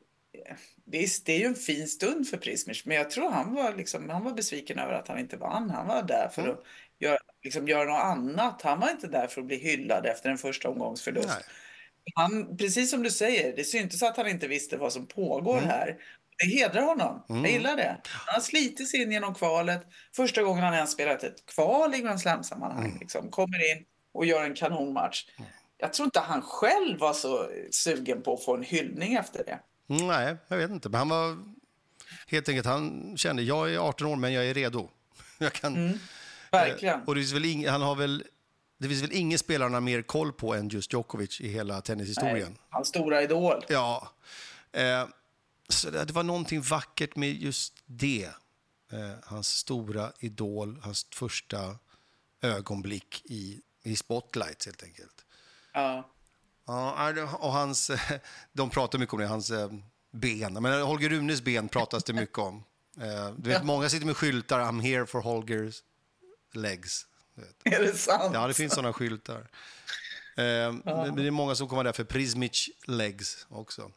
visst, 0.85 1.27
det 1.27 1.33
är 1.33 1.39
ju 1.39 1.47
en 1.47 1.55
fin 1.55 1.89
stund 1.89 2.29
för 2.29 2.37
Prismic, 2.37 2.85
men 2.87 2.97
jag 2.97 3.11
tror 3.11 3.31
han 3.31 3.55
var, 3.55 3.75
liksom, 3.75 4.11
han 4.11 4.25
var 4.25 4.33
besviken 4.33 4.79
över 4.79 4.93
att 4.93 5.09
han 5.09 5.19
inte 5.19 5.37
vann. 5.37 5.71
Han 5.71 5.87
var 5.87 6.03
där 6.03 6.29
för 6.29 6.49
att 6.49 6.65
göra, 6.99 7.19
liksom, 7.43 7.69
göra 7.69 7.85
något 7.85 8.03
annat. 8.03 8.63
Han 8.63 8.81
var 8.81 8.91
inte 8.91 9.07
där 9.07 9.27
för 9.27 9.41
att 9.41 9.47
bli 9.47 9.57
hyllad 9.57 10.07
efter 10.07 10.31
en 10.31 10.39
första 10.39 10.69
omgångsförlust. 10.69 11.29
Nej. 11.29 11.43
Han, 12.15 12.57
precis 12.57 12.91
som 12.91 13.03
du 13.03 13.11
säger, 13.11 13.57
det 13.57 13.65
syntes 13.65 14.03
att 14.03 14.17
han 14.17 14.29
inte 14.29 14.49
visste 14.49 14.77
vad 14.77 14.93
som 14.93 15.07
pågår 15.07 15.61
här. 15.61 15.97
Det 16.39 16.47
hedrar 16.47 16.83
honom. 16.83 17.25
Jag 17.29 17.51
gillar 17.51 17.77
det. 17.77 17.97
Han 18.05 18.35
har 18.35 18.41
slitit 18.41 18.91
sig 18.91 19.03
in 19.03 19.13
genom 19.13 19.35
kvalet. 19.35 19.87
Första 20.17 20.43
gången 20.43 20.65
han 20.65 20.75
ens 20.75 20.91
spelat 20.91 21.23
ett 21.23 21.47
kval 21.47 21.95
i 21.95 21.99
Grand 21.99 22.21
Slam-sammanhang. 22.21 22.99
Liksom, 23.01 23.31
kommer 23.31 23.71
in 23.71 23.85
och 24.15 24.27
gör 24.27 24.45
en 24.45 24.55
kanonmatch. 24.55 25.25
Jag 25.79 25.93
tror 25.93 26.05
inte 26.05 26.21
han 26.21 26.43
själv 26.43 26.99
var 26.99 27.13
så 27.13 27.51
sugen 27.71 28.23
på 28.23 28.35
att 28.35 28.45
få 28.45 28.57
en 28.57 28.63
hyllning 28.63 29.15
efter 29.15 29.45
det. 29.45 29.59
Nej, 29.87 30.37
jag 30.49 30.57
vet 30.57 30.71
inte. 30.71 30.89
Men 30.89 30.99
han 30.99 31.09
var 31.09 31.39
helt 32.27 32.49
enkelt, 32.49 32.67
han 32.67 33.17
kände, 33.17 33.43
jag 33.43 33.75
är 33.75 33.79
18 33.79 34.07
år 34.07 34.17
men 34.17 34.33
jag 34.33 34.47
är 34.47 34.55
redo. 34.55 34.89
Jag 35.39 35.53
kan, 35.53 36.01
Verkligen. 36.51 37.03
och 37.03 37.15
det 37.15 37.21
finns 37.21 37.33
väl 37.33 37.45
ing, 37.45 37.69
han 37.69 37.83
har 37.83 37.95
väl, 37.95 38.25
det 38.79 38.89
finns 38.89 39.03
väl 39.03 39.13
ingen 39.13 39.39
spelare 39.39 39.67
han 39.67 39.75
har 39.75 39.81
mer 39.81 40.03
koll 40.03 40.33
på 40.33 40.55
än 40.55 40.69
just 40.69 40.93
Djokovic 40.93 41.41
i 41.41 41.49
hela 41.49 41.81
tennishistorien. 41.81 42.49
Nej, 42.49 42.61
hans 42.69 42.89
stora 42.89 43.23
idol. 43.23 43.65
Ja. 43.69 44.09
Eh, 44.73 45.07
så 45.69 45.91
det, 45.91 46.05
det 46.05 46.13
var 46.13 46.23
någonting 46.23 46.61
vackert 46.63 47.17
med 47.17 47.33
just 47.35 47.75
det. 47.87 48.25
Eh, 48.93 49.11
hans 49.25 49.49
stora 49.49 50.13
idol, 50.19 50.79
hans 50.83 51.07
första 51.15 51.77
ögonblick 52.43 53.23
i, 53.25 53.61
i 53.83 53.97
spotlights 53.97 54.67
helt 54.67 54.83
enkelt. 54.83 55.25
Ja. 55.73 56.11
Ja, 56.67 57.13
och 57.39 57.53
hans, 57.53 57.91
de 58.53 58.71
pratar 58.71 58.99
mycket 58.99 59.13
om 59.13 59.21
det, 59.21 59.27
hans 59.27 59.51
eh, 59.51 59.71
ben. 60.13 60.53
Men 60.53 60.83
Holger 60.83 61.09
Runes 61.09 61.43
ben 61.43 61.69
pratas 61.69 62.05
det 62.05 62.13
mycket 62.13 62.39
om. 62.39 62.65
Eh, 63.01 63.31
Du 63.37 63.51
vet, 63.51 63.65
många 63.65 63.89
sitter 63.89 64.07
med 64.07 64.17
skyltar, 64.17 64.61
I'm 64.61 64.81
here 64.83 65.07
for 65.07 65.21
Holgers 65.21 65.83
legs. 66.53 67.07
Är 67.65 67.81
det 67.83 67.97
sant? 67.97 68.31
Ja, 68.35 68.47
det 68.47 68.55
finns 68.55 68.75
sådana 68.75 68.93
skyltar. 68.93 69.39
Eh, 70.37 70.73
Men 70.85 71.17
det 71.17 71.27
är 71.27 71.31
många 71.31 71.55
som 71.55 71.69
kommer 71.69 71.85
där 71.85 71.93
för 71.93 72.05
Prismic 72.05 72.71
legs 72.87 73.47
också. 73.51 73.91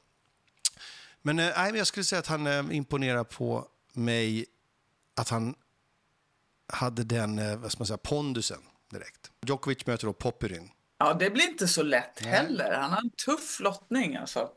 Men, 1.21 1.39
eh, 1.39 1.51
nej, 1.57 1.75
jag 1.75 1.87
skulle 1.87 2.03
säga 2.03 2.19
att 2.19 2.27
han 2.27 2.47
eh, 2.47 2.65
imponerar 2.75 3.23
på 3.23 3.67
mig 3.93 4.45
att 5.15 5.29
han 5.29 5.55
hade 6.73 7.03
den 7.03 7.39
eh, 7.39 7.55
vad 7.57 7.71
ska 7.71 7.79
man 7.79 7.87
säga, 7.87 7.97
pondusen 7.97 8.61
direkt. 8.91 9.31
Djokovic 9.45 9.85
möter 9.85 10.05
då 10.07 10.13
Popyrin 10.13 10.71
Ja, 10.99 11.13
det 11.13 11.29
blir 11.29 11.43
inte 11.47 11.67
så 11.67 11.83
lätt 11.83 12.25
heller. 12.25 12.71
Han 12.71 12.91
har 12.91 13.01
en 13.01 13.09
tuff 13.25 13.59
lottning 13.59 14.15
alltså. 14.15 14.49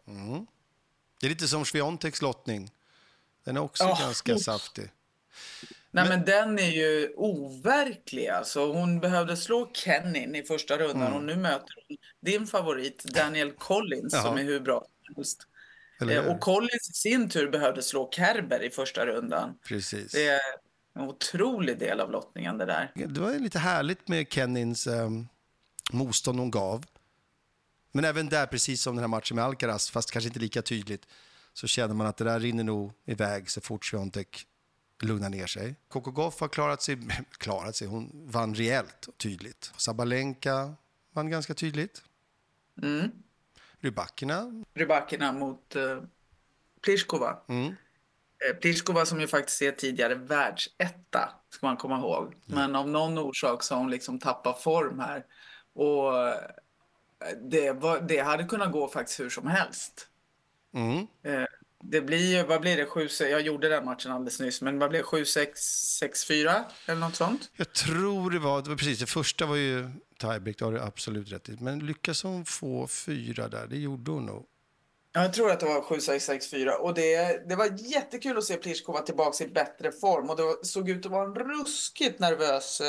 Det 1.20 1.26
är 1.26 1.30
lite 1.30 1.48
som 1.48 1.64
Swiatek's 1.64 2.22
lottning. 2.22 2.70
Den 3.44 3.56
är 3.56 3.60
också 3.60 3.84
Ja. 3.84 3.98
ganska 4.00 4.38
saftig. 4.38 4.90
Nej, 5.90 6.08
men... 6.08 6.24
den 6.24 6.58
är 6.58 6.70
ju 6.70 7.12
overklig 7.16 8.28
alltså. 8.28 8.72
Hon 8.72 9.00
behövde 9.00 9.36
slå 9.36 9.70
Kenin 9.74 10.34
i 10.34 10.42
första 10.42 10.78
rundan 10.78 11.02
Mm. 11.02 11.12
och 11.14 11.22
nu 11.24 11.36
möter 11.36 11.74
hon 11.88 11.96
din 12.20 12.46
favorit 12.46 13.04
Daniel 13.04 13.52
Collins 13.58 14.12
Jaha. 14.12 14.22
som 14.22 14.38
är 14.38 14.42
hur 14.42 14.60
bra 14.60 14.86
som 15.06 15.14
helst. 15.16 15.46
Eh? 16.10 16.26
Och 16.34 16.40
Collins 16.40 16.90
i 16.90 16.92
sin 16.92 17.28
tur 17.28 17.50
behövde 17.50 17.82
slå 17.82 18.10
Kerber 18.12 18.62
i 18.62 18.70
första 18.70 19.06
rundan. 19.06 19.58
Precis. 19.68 20.12
Det 20.12 20.26
är 20.28 20.40
en 20.94 21.02
otrolig 21.02 21.78
del 21.78 22.00
av 22.00 22.10
lottningen 22.10 22.58
det 22.58 22.64
där. 22.66 22.92
Det 22.94 23.20
var 23.20 23.32
lite 23.38 23.58
härligt 23.58 24.08
med 24.08 24.32
Kennins 24.32 24.86
um, 24.86 25.28
motstånd 25.92 26.38
hon 26.38 26.50
gav. 26.50 26.84
Men 27.92 28.04
även 28.04 28.28
där, 28.28 28.46
precis 28.46 28.82
som 28.82 28.94
den 28.94 29.02
här 29.02 29.08
matchen 29.08 29.34
med 29.34 29.44
Alcaraz, 29.44 29.90
fast 29.90 30.10
kanske 30.10 30.28
inte 30.28 30.40
lika 30.40 30.62
tydligt, 30.62 31.06
så 31.52 31.66
känner 31.66 31.94
man 31.94 32.06
att 32.06 32.16
det 32.16 32.24
där 32.24 32.40
rinner 32.40 32.64
nog 32.64 32.92
iväg 33.04 33.50
så 33.50 33.60
fort 33.60 33.84
Swiatek 33.84 34.46
lugnar 35.02 35.28
ner 35.28 35.46
sig. 35.46 35.74
Coco 35.88 36.10
Gauff 36.10 36.40
har 36.40 36.48
klarat 36.48 36.82
sig, 36.82 36.98
klarat 37.38 37.76
sig, 37.76 37.88
hon 37.88 38.10
vann 38.26 38.54
rejält 38.54 39.06
och 39.06 39.18
tydligt. 39.18 39.72
Sabalenka 39.76 40.74
vann 41.12 41.30
ganska 41.30 41.54
tydligt. 41.54 42.02
Mm. 42.82 43.10
Rybakina, 43.80 44.64
Rybakina 44.74 45.32
mot 45.32 45.76
uh, 45.76 46.02
Pliskova. 46.82 47.38
mm. 47.48 47.74
Eh, 48.48 48.56
Pliskova 48.56 49.06
som 49.06 49.20
ju 49.20 49.26
faktiskt 49.26 49.62
är 49.62 49.72
tidigare 49.72 50.14
världsetta, 50.14 51.32
ska 51.50 51.66
man 51.66 51.76
komma 51.76 51.98
ihåg. 51.98 52.34
Men 52.46 52.76
av 52.76 52.88
någon 52.88 53.18
orsak 53.18 53.62
så 53.62 53.74
har 53.74 53.80
hon 53.80 53.90
liksom 53.90 54.18
tappat 54.18 54.62
form 54.62 54.98
här. 54.98 55.24
Och 55.74 56.18
eh, 56.28 56.34
det, 57.42 57.72
var, 57.72 58.00
det 58.00 58.18
hade 58.18 58.44
kunnat 58.44 58.72
gå 58.72 58.88
faktiskt 58.88 59.20
hur 59.20 59.30
som 59.30 59.46
helst. 59.46 60.08
Mm. 60.74 60.98
Eh, 60.98 61.46
Det 61.84 62.00
blir 62.00 62.36
ju, 62.36 62.42
vad 62.42 62.60
blir 62.60 62.76
det, 62.76 62.86
7 62.86 63.08
Jag 63.20 63.40
gjorde 63.40 63.68
den 63.68 63.84
matchen 63.84 64.12
alldeles 64.12 64.40
nyss, 64.40 64.62
men 64.62 64.78
vad 64.78 64.90
blir 64.90 65.00
det, 65.00 65.04
7-6, 65.04 65.46
6-4 66.02 66.64
eller 66.86 67.00
något 67.00 67.16
sånt? 67.16 67.50
Jag 67.56 67.72
tror 67.72 68.30
det 68.30 68.38
var, 68.38 68.62
det 68.62 68.68
var 68.68 68.76
precis, 68.76 68.98
det 68.98 69.06
första 69.06 69.46
var 69.46 69.56
ju 69.56 69.90
tiebreak, 70.20 70.58
det 70.58 70.64
har 70.64 70.72
du 70.72 70.80
absolut 70.80 71.32
rätt 71.32 71.48
i. 71.48 71.56
Men 71.60 71.78
lyckas 71.78 72.22
hon 72.22 72.44
få 72.44 72.86
fyra 72.86 73.48
där? 73.48 73.66
Det 73.66 73.78
gjorde 73.78 74.10
hon 74.10 74.26
nog. 74.26 74.46
Ja, 75.12 75.22
Jag 75.22 75.32
tror 75.32 75.50
att 75.50 75.60
det 75.60 75.66
var 75.66 75.80
7-6-6-4 75.80 76.70
och 76.70 76.94
det, 76.94 77.48
det 77.48 77.56
var 77.56 77.68
jättekul 77.78 78.38
att 78.38 78.44
se 78.44 78.56
Pliskova 78.56 79.00
tillbaka 79.00 79.44
i 79.44 79.48
bättre 79.48 79.92
form 79.92 80.30
och 80.30 80.36
det 80.36 80.66
såg 80.66 80.88
ut 80.90 81.06
att 81.06 81.12
vara 81.12 81.24
en 81.24 81.34
ruskigt 81.34 82.18
nervös 82.20 82.82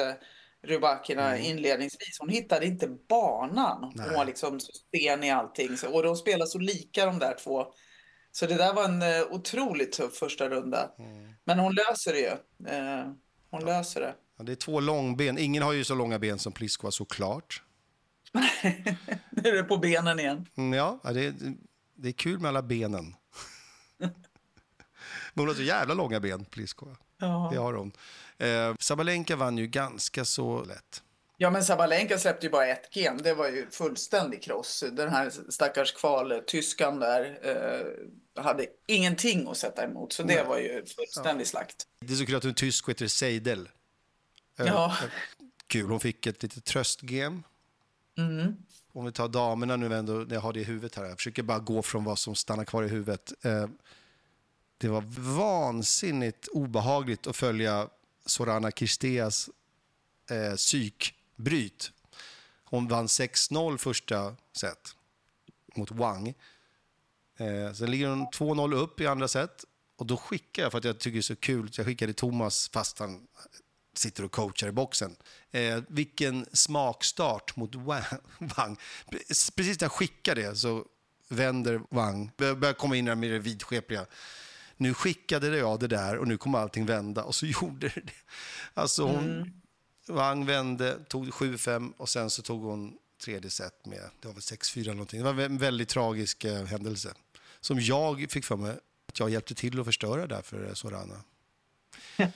eh, 0.63 0.67
Rybakina 0.67 1.37
inledningsvis. 1.37 2.17
Hon 2.19 2.29
hittade 2.29 2.65
inte 2.65 2.87
banan. 3.09 3.91
Nej. 3.95 4.05
Hon 4.07 4.15
var 4.17 4.25
liksom 4.25 4.59
så 4.59 4.71
sten 4.71 5.23
i 5.23 5.31
allting 5.31 5.77
Så- 5.77 5.93
och 5.95 6.03
de 6.03 6.15
spelar 6.15 6.45
så 6.45 6.59
lika 6.59 7.05
de 7.05 7.19
där 7.19 7.35
två. 7.43 7.65
Så 8.31 8.45
det 8.45 8.55
där 8.55 8.73
var 8.73 8.83
en 8.85 9.01
eh, 9.01 9.21
otroligt 9.31 9.91
tuff 9.91 10.15
första 10.17 10.49
runda. 10.49 10.91
Men 11.45 11.59
hon 11.59 11.73
löser 11.75 12.13
det 12.13 12.19
ju. 12.19 12.67
Eh, 12.75 13.05
hon 13.51 13.65
löser 13.65 14.01
det. 14.01 14.15
Ja, 14.37 14.43
det 14.43 14.51
är 14.51 14.55
två 14.55 14.79
långben. 14.79 15.37
Ingen 15.37 15.63
har 15.63 15.73
ju 15.73 15.83
så 15.83 15.95
långa 15.95 16.19
ben 16.19 16.39
som 16.39 16.53
Pliskova 16.53 16.91
såklart. 16.91 17.63
Nu 19.31 19.49
är 19.49 19.53
det 19.55 19.63
på 19.63 19.77
benen 19.77 20.19
igen. 20.19 20.45
Mm, 20.57 20.73
ja, 20.73 20.99
ja, 21.03 21.11
det, 21.13 21.33
det 21.95 22.07
är 22.07 22.11
kul 22.13 22.39
med 22.39 22.49
alla 22.49 22.61
benen. 22.61 23.15
Men 23.97 24.11
hon 25.35 25.47
har 25.47 25.55
så 25.55 25.61
jävla 25.63 25.93
långa 25.93 26.19
ben, 26.19 26.45
Pliskova. 26.45 26.95
Ja. 27.17 27.49
Det 27.53 27.57
har 27.59 27.73
hon. 27.73 27.91
Eh, 28.37 28.75
Sabalenka 28.79 29.35
vann 29.35 29.57
ju 29.57 29.67
ganska 29.67 30.25
så 30.25 30.63
lätt. 30.63 31.03
Ja, 31.37 31.49
men 31.49 31.63
Sabalenka 31.63 32.17
släppte 32.19 32.45
ju 32.45 32.51
bara 32.51 32.67
ett 32.67 32.95
gen. 32.95 33.17
Det 33.17 33.33
var 33.33 33.47
ju 33.47 33.69
fullständig 33.69 34.43
kross. 34.43 34.83
Den 34.91 35.09
här 35.09 35.31
stackars 35.49 35.91
kval, 35.91 36.41
tyskan 36.47 36.99
där, 36.99 37.39
eh, 37.43 38.43
hade 38.43 38.65
ingenting 38.87 39.47
att 39.47 39.57
sätta 39.57 39.83
emot. 39.83 40.13
Så 40.13 40.23
det 40.23 40.43
var 40.43 40.57
ju 40.57 40.85
fullständig 40.85 41.47
slakt. 41.47 41.87
Det 41.99 42.13
är 42.13 42.17
så 42.17 42.25
kul 42.25 42.35
att 42.35 42.45
är 42.45 42.51
tysk 42.53 42.87
heter 42.87 43.07
Seidel. 43.07 43.69
Eh, 44.59 44.65
Ja. 44.65 44.97
Kul, 45.67 45.89
hon 45.89 45.99
fick 45.99 46.27
ett 46.27 46.43
litet 46.43 46.65
tröstgem. 46.65 47.43
Mm. 48.17 48.55
Om 48.93 49.05
vi 49.05 49.11
tar 49.11 49.27
damerna 49.27 49.75
nu 49.75 49.95
ändå, 49.95 50.13
när 50.13 50.33
jag 50.33 50.41
har 50.41 50.53
det 50.53 50.59
i 50.59 50.63
huvudet 50.63 50.95
här. 50.95 51.05
Jag 51.05 51.17
försöker 51.17 51.43
bara 51.43 51.59
gå 51.59 51.81
från 51.81 52.03
vad 52.03 52.19
som 52.19 52.35
stannar 52.35 52.65
kvar 52.65 52.83
i 52.83 52.87
huvudet. 52.87 53.33
Eh, 53.45 53.67
det 54.77 54.87
var 54.87 55.03
vansinnigt 55.37 56.47
obehagligt 56.47 57.27
att 57.27 57.35
följa 57.35 57.87
Sorana 58.25 58.71
Kirsteas 58.71 59.49
eh, 60.29 60.55
psykbryt. 60.55 61.91
Hon 62.63 62.87
vann 62.87 63.07
6-0 63.07 63.77
första 63.77 64.35
set 64.53 64.95
mot 65.75 65.91
Wang. 65.91 66.33
Eh, 67.37 67.73
sen 67.73 67.91
ligger 67.91 68.07
hon 68.07 68.27
2-0 68.27 68.73
upp 68.73 69.01
i 69.01 69.07
andra 69.07 69.27
set. 69.27 69.65
Och 69.95 70.05
då 70.05 70.17
skickar 70.17 70.63
jag, 70.63 70.71
för 70.71 70.77
att 70.77 70.83
jag 70.83 70.99
tycker 70.99 71.13
det 71.13 71.19
är 71.19 71.21
så 71.21 71.35
kul, 71.35 71.73
så 71.73 71.81
jag 71.81 71.85
skickade 71.85 72.13
Thomas 72.13 72.69
fast 72.73 72.99
han 72.99 73.27
sitter 73.93 74.25
och 74.25 74.31
coachar 74.31 74.67
i 74.67 74.71
boxen. 74.71 75.15
Eh, 75.51 75.79
vilken 75.87 76.45
smakstart 76.53 77.55
mot 77.55 77.75
Wang. 78.55 78.77
Precis 79.55 79.79
när 79.79 79.83
jag 79.83 79.91
skickar 79.91 80.35
det 80.35 80.55
så 80.55 80.85
vänder 81.27 81.81
Wang, 81.89 82.31
börjar 82.37 82.73
komma 82.73 82.95
in 82.95 83.05
med 83.05 83.31
det 83.31 83.39
vidskepliga. 83.39 84.05
Nu 84.83 84.93
skickade 84.93 85.57
jag 85.57 85.79
det 85.79 85.87
där 85.87 86.17
och 86.17 86.27
nu 86.27 86.37
kommer 86.37 86.59
allting 86.59 86.85
vända 86.85 87.23
och 87.23 87.35
så 87.35 87.45
gjorde 87.61 87.87
det 87.87 88.01
det. 88.01 88.13
Alltså 88.73 89.03
hon, 89.03 89.61
Wang 90.07 90.45
vände, 90.45 90.99
tog 91.07 91.27
7-5 91.29 91.93
och 91.97 92.09
sen 92.09 92.29
så 92.29 92.41
tog 92.41 92.63
hon 92.63 92.97
tredje 93.23 93.49
set 93.49 93.85
med, 93.85 94.09
det 94.21 94.27
var 94.27 94.33
väl 94.33 94.41
6-4 94.41 94.79
eller 94.79 94.93
någonting. 94.93 95.23
Det 95.23 95.33
var 95.33 95.43
en 95.43 95.57
väldigt 95.57 95.89
tragisk 95.89 96.43
eh, 96.43 96.65
händelse. 96.65 97.13
Som 97.59 97.79
jag 97.79 98.31
fick 98.31 98.45
för 98.45 98.55
mig 98.55 98.77
att 99.07 99.19
jag 99.19 99.29
hjälpte 99.29 99.55
till 99.55 99.79
att 99.79 99.85
förstöra 99.85 100.27
där 100.27 100.41
för 100.41 100.67
eh, 100.67 100.73
Sorana. 100.73 101.23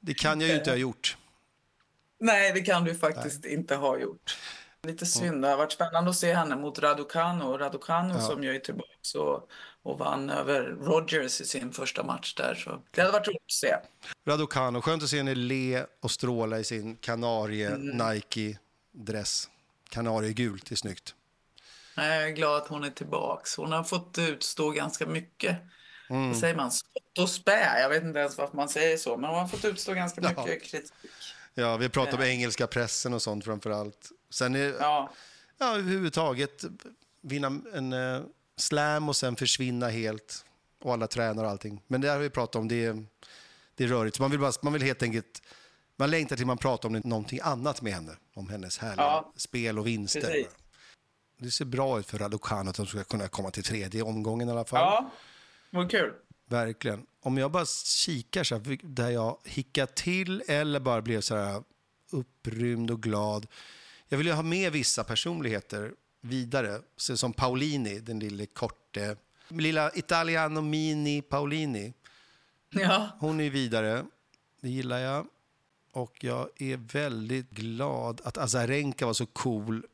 Det 0.00 0.14
kan 0.14 0.40
jag 0.40 0.50
ju 0.50 0.56
inte 0.56 0.70
ha 0.70 0.76
gjort. 0.76 1.16
Nej, 2.18 2.52
det 2.52 2.60
kan 2.60 2.84
du 2.84 2.94
faktiskt 2.94 3.44
inte 3.44 3.76
ha 3.76 3.98
gjort. 3.98 4.38
Lite 4.84 5.06
synd. 5.06 5.42
Det 5.42 5.48
har 5.48 5.56
varit 5.56 5.72
spännande 5.72 6.10
att 6.10 6.16
se 6.16 6.34
henne 6.34 6.56
mot 6.56 6.78
Raducanu. 6.78 7.44
Raducanu 7.44 8.20
som 8.20 8.44
ju 8.44 8.54
är 8.54 8.58
tillbaka 8.58 8.88
och, 9.18 9.48
och 9.82 9.98
vann 9.98 10.30
över 10.30 10.62
Rogers 10.62 11.40
i 11.40 11.44
sin 11.44 11.72
första 11.72 12.02
match 12.02 12.34
där. 12.34 12.54
Så 12.54 12.82
det 12.90 13.00
hade 13.00 13.12
varit 13.12 13.28
roligt 13.28 13.42
att 13.46 13.52
se. 13.52 13.76
Raducanu, 14.26 14.80
skönt 14.80 15.02
att 15.02 15.08
se 15.08 15.16
henne 15.16 15.34
le 15.34 15.84
och 16.00 16.10
stråla 16.10 16.58
i 16.58 16.64
sin 16.64 16.96
kanarie 16.96 17.70
Nike-dress. 17.76 19.48
Kanariegult 19.88 20.70
är 20.70 20.76
snyggt. 20.76 21.14
Jag 21.96 22.06
är 22.22 22.28
glad 22.30 22.62
att 22.62 22.68
hon 22.68 22.84
är 22.84 22.90
tillbaks. 22.90 23.56
Hon 23.56 23.72
har 23.72 23.84
fått 23.84 24.18
utstå 24.18 24.70
ganska 24.70 25.06
mycket. 25.06 25.56
Vad 26.08 26.36
säger 26.36 26.54
man? 26.56 26.70
Spott 26.70 27.18
och 27.20 27.28
spä. 27.30 27.80
Jag 27.80 27.88
vet 27.88 28.02
inte 28.02 28.18
ens 28.18 28.38
varför 28.38 28.56
man 28.56 28.68
säger 28.68 28.96
så. 28.96 29.16
Men 29.16 29.30
hon 29.30 29.38
har 29.38 29.48
fått 29.48 29.64
utstå 29.64 29.92
ganska 29.92 30.20
Ja. 30.20 30.28
mycket 30.46 30.62
kritik. 30.70 30.92
Ja, 31.54 31.76
vi 31.76 31.88
pratar 31.88 32.16
om 32.18 32.22
engelska 32.22 32.66
pressen 32.66 33.14
och 33.14 33.22
sånt 33.22 33.44
framför 33.44 33.70
allt. 33.70 34.08
Sen 34.34 34.54
är, 34.54 34.74
ja. 34.80 35.12
Ja, 35.58 35.76
överhuvudtaget 35.76 36.64
vinna 37.20 37.60
en 37.74 37.92
eh, 37.92 38.22
slam 38.56 39.08
och 39.08 39.16
sen 39.16 39.36
försvinna 39.36 39.88
helt. 39.88 40.44
Och 40.82 40.92
alla 40.92 41.06
tränar 41.06 41.44
och 41.44 41.50
allting. 41.50 41.82
Men 41.86 42.00
det 42.00 42.08
har 42.08 42.18
vi 42.18 42.30
pratat 42.30 42.56
om, 42.56 42.68
det 42.68 42.84
är, 42.84 43.06
det 43.74 43.84
är 43.84 43.88
rörigt. 43.88 44.16
Så 44.16 44.22
man 44.22 44.30
vill, 44.30 44.40
bara, 44.40 44.52
man 44.62 44.72
vill 44.72 44.82
helt 44.82 45.02
enkelt, 45.02 45.42
man 45.96 46.10
längtar 46.10 46.36
till 46.36 46.46
man 46.46 46.58
pratar 46.58 46.88
om 46.88 47.00
någonting 47.04 47.40
annat 47.42 47.82
med 47.82 47.92
henne. 47.92 48.16
Om 48.34 48.48
hennes 48.48 48.78
härliga 48.78 49.04
Ja. 49.06 49.32
spel 49.36 49.78
och 49.78 49.86
vinster. 49.86 50.20
Precis. 50.20 50.46
Det 51.38 51.50
ser 51.50 51.64
bra 51.64 51.98
ut 51.98 52.06
för 52.06 52.18
Raducanu 52.18 52.70
att 52.70 52.76
de 52.76 52.86
ska 52.86 53.04
kunna 53.04 53.28
komma 53.28 53.50
till 53.50 53.64
tredje 53.64 54.02
omgången 54.02 54.48
i 54.48 54.52
alla 54.52 54.64
fall. 54.64 54.80
ja. 54.80 55.10
Vad 55.70 55.90
kul. 55.90 56.12
Verkligen. 56.48 57.06
Om 57.20 57.38
jag 57.38 57.50
bara 57.50 57.66
kikar 57.84 58.44
så 58.44 58.54
här, 58.54 58.78
där 58.82 59.10
jag 59.10 59.38
hickar 59.44 59.86
till 59.86 60.42
eller 60.48 60.80
bara 60.80 61.02
blev 61.02 61.20
så 61.20 61.36
här 61.36 61.62
upprymd 62.10 62.90
och 62.90 63.02
glad. 63.02 63.46
Jag 64.08 64.18
vill 64.18 64.26
ju 64.26 64.32
ha 64.32 64.42
med 64.42 64.72
vissa 64.72 65.04
personligheter 65.04 65.94
vidare, 66.20 66.80
så 66.96 67.16
som 67.16 67.32
Paulini, 67.32 67.98
den 68.00 68.18
lille 68.18 68.46
korte, 68.46 69.16
lilla 69.48 69.90
Italiano 69.94 70.60
Mini 70.60 71.22
Paulini. 71.22 71.92
Ja, 72.70 73.08
Hon 73.18 73.40
är 73.40 73.50
vidare, 73.50 74.04
det 74.60 74.68
gillar 74.68 74.98
jag. 74.98 75.26
Och 75.92 76.24
jag 76.24 76.48
är 76.56 76.76
väldigt 76.76 77.50
glad 77.50 78.20
att 78.24 78.38
Azarenka 78.38 79.06
var 79.06 79.12
så 79.12 79.26
cool 79.26 79.86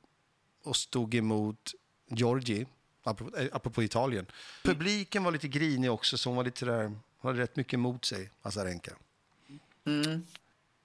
och 0.65 0.77
stod 0.77 1.15
emot 1.15 1.73
Giorgi, 2.09 2.67
apropå, 3.03 3.37
eh, 3.37 3.49
apropå 3.53 3.83
Italien. 3.83 4.27
Publiken 4.65 5.25
var 5.25 5.33
lite 5.33 5.49
grinig 5.49 5.91
också, 5.91 6.19
så 6.19 6.31
hon 6.31 6.37
var 6.37 6.45
lite 6.45 6.65
där, 6.65 6.83
hon 7.19 7.31
hade 7.31 7.43
rätt 7.43 7.57
mycket 7.57 7.75
emot 7.75 8.05
sig, 8.05 8.31
Azarenka. 8.43 8.93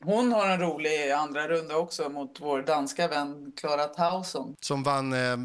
Hon 0.03 0.31
har 0.31 0.47
en 0.49 0.59
rolig 0.59 1.11
andra 1.11 1.47
runda 1.47 1.77
också 1.77 2.09
mot 2.09 2.39
vår 2.39 2.61
danska 2.61 3.07
vän 3.07 3.51
Clara 3.57 3.85
Tauson. 3.85 4.55
Som 4.59 4.83
vann 4.83 5.13
eh, 5.13 5.37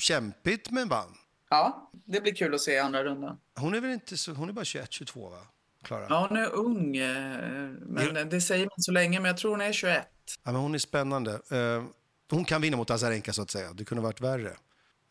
kämpigt, 0.00 0.70
men 0.70 0.88
vann. 0.88 1.14
Ja, 1.50 1.90
det 2.04 2.20
blir 2.20 2.34
kul 2.34 2.54
att 2.54 2.60
se 2.60 2.72
i 2.72 2.78
andra 2.78 3.04
rundan. 3.04 3.38
Hon 3.56 3.74
är 3.74 3.80
väl 3.80 3.90
inte 3.90 4.16
så, 4.16 4.32
hon 4.32 4.48
är 4.48 4.52
bara 4.52 4.64
21-22 4.64 5.30
va? 5.30 5.38
Klara? 5.84 6.06
Ja, 6.08 6.26
hon 6.28 6.38
är 6.38 6.54
ung, 6.54 6.96
eh, 6.96 7.38
men 7.86 8.28
det 8.28 8.40
säger 8.40 8.64
man 8.64 8.82
så 8.82 8.92
länge, 8.92 9.20
men 9.20 9.28
jag 9.28 9.36
tror 9.36 9.50
hon 9.50 9.60
är 9.60 9.72
21. 9.72 10.06
Ja, 10.44 10.52
men 10.52 10.60
hon 10.60 10.74
är 10.74 10.78
spännande. 10.78 11.32
Eh, 11.32 11.84
hon 12.30 12.44
kan 12.44 12.62
vinna 12.62 12.76
mot 12.76 12.90
Azarenka 12.90 13.32
så 13.32 13.42
att 13.42 13.50
säga. 13.50 13.72
Det 13.72 13.84
kunde 13.84 14.02
varit 14.02 14.20
värre 14.20 14.56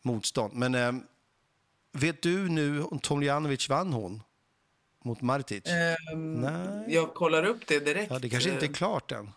motstånd. 0.02 0.54
Men 0.54 0.74
eh, 0.74 0.92
vet 1.92 2.22
du 2.22 2.48
nu 2.48 2.82
om 2.82 2.98
Tomljanovic 2.98 3.68
vann 3.68 3.92
hon 3.92 4.22
mot 5.04 5.20
Martic? 5.20 5.62
Ehm, 5.66 6.34
Nej. 6.34 6.94
Jag 6.94 7.14
kollar 7.14 7.44
upp 7.44 7.66
det 7.66 7.80
direkt. 7.80 8.10
Ja, 8.10 8.18
det 8.18 8.28
kanske 8.28 8.50
inte 8.50 8.66
är 8.66 8.72
klart 8.72 9.12
än. 9.12 9.30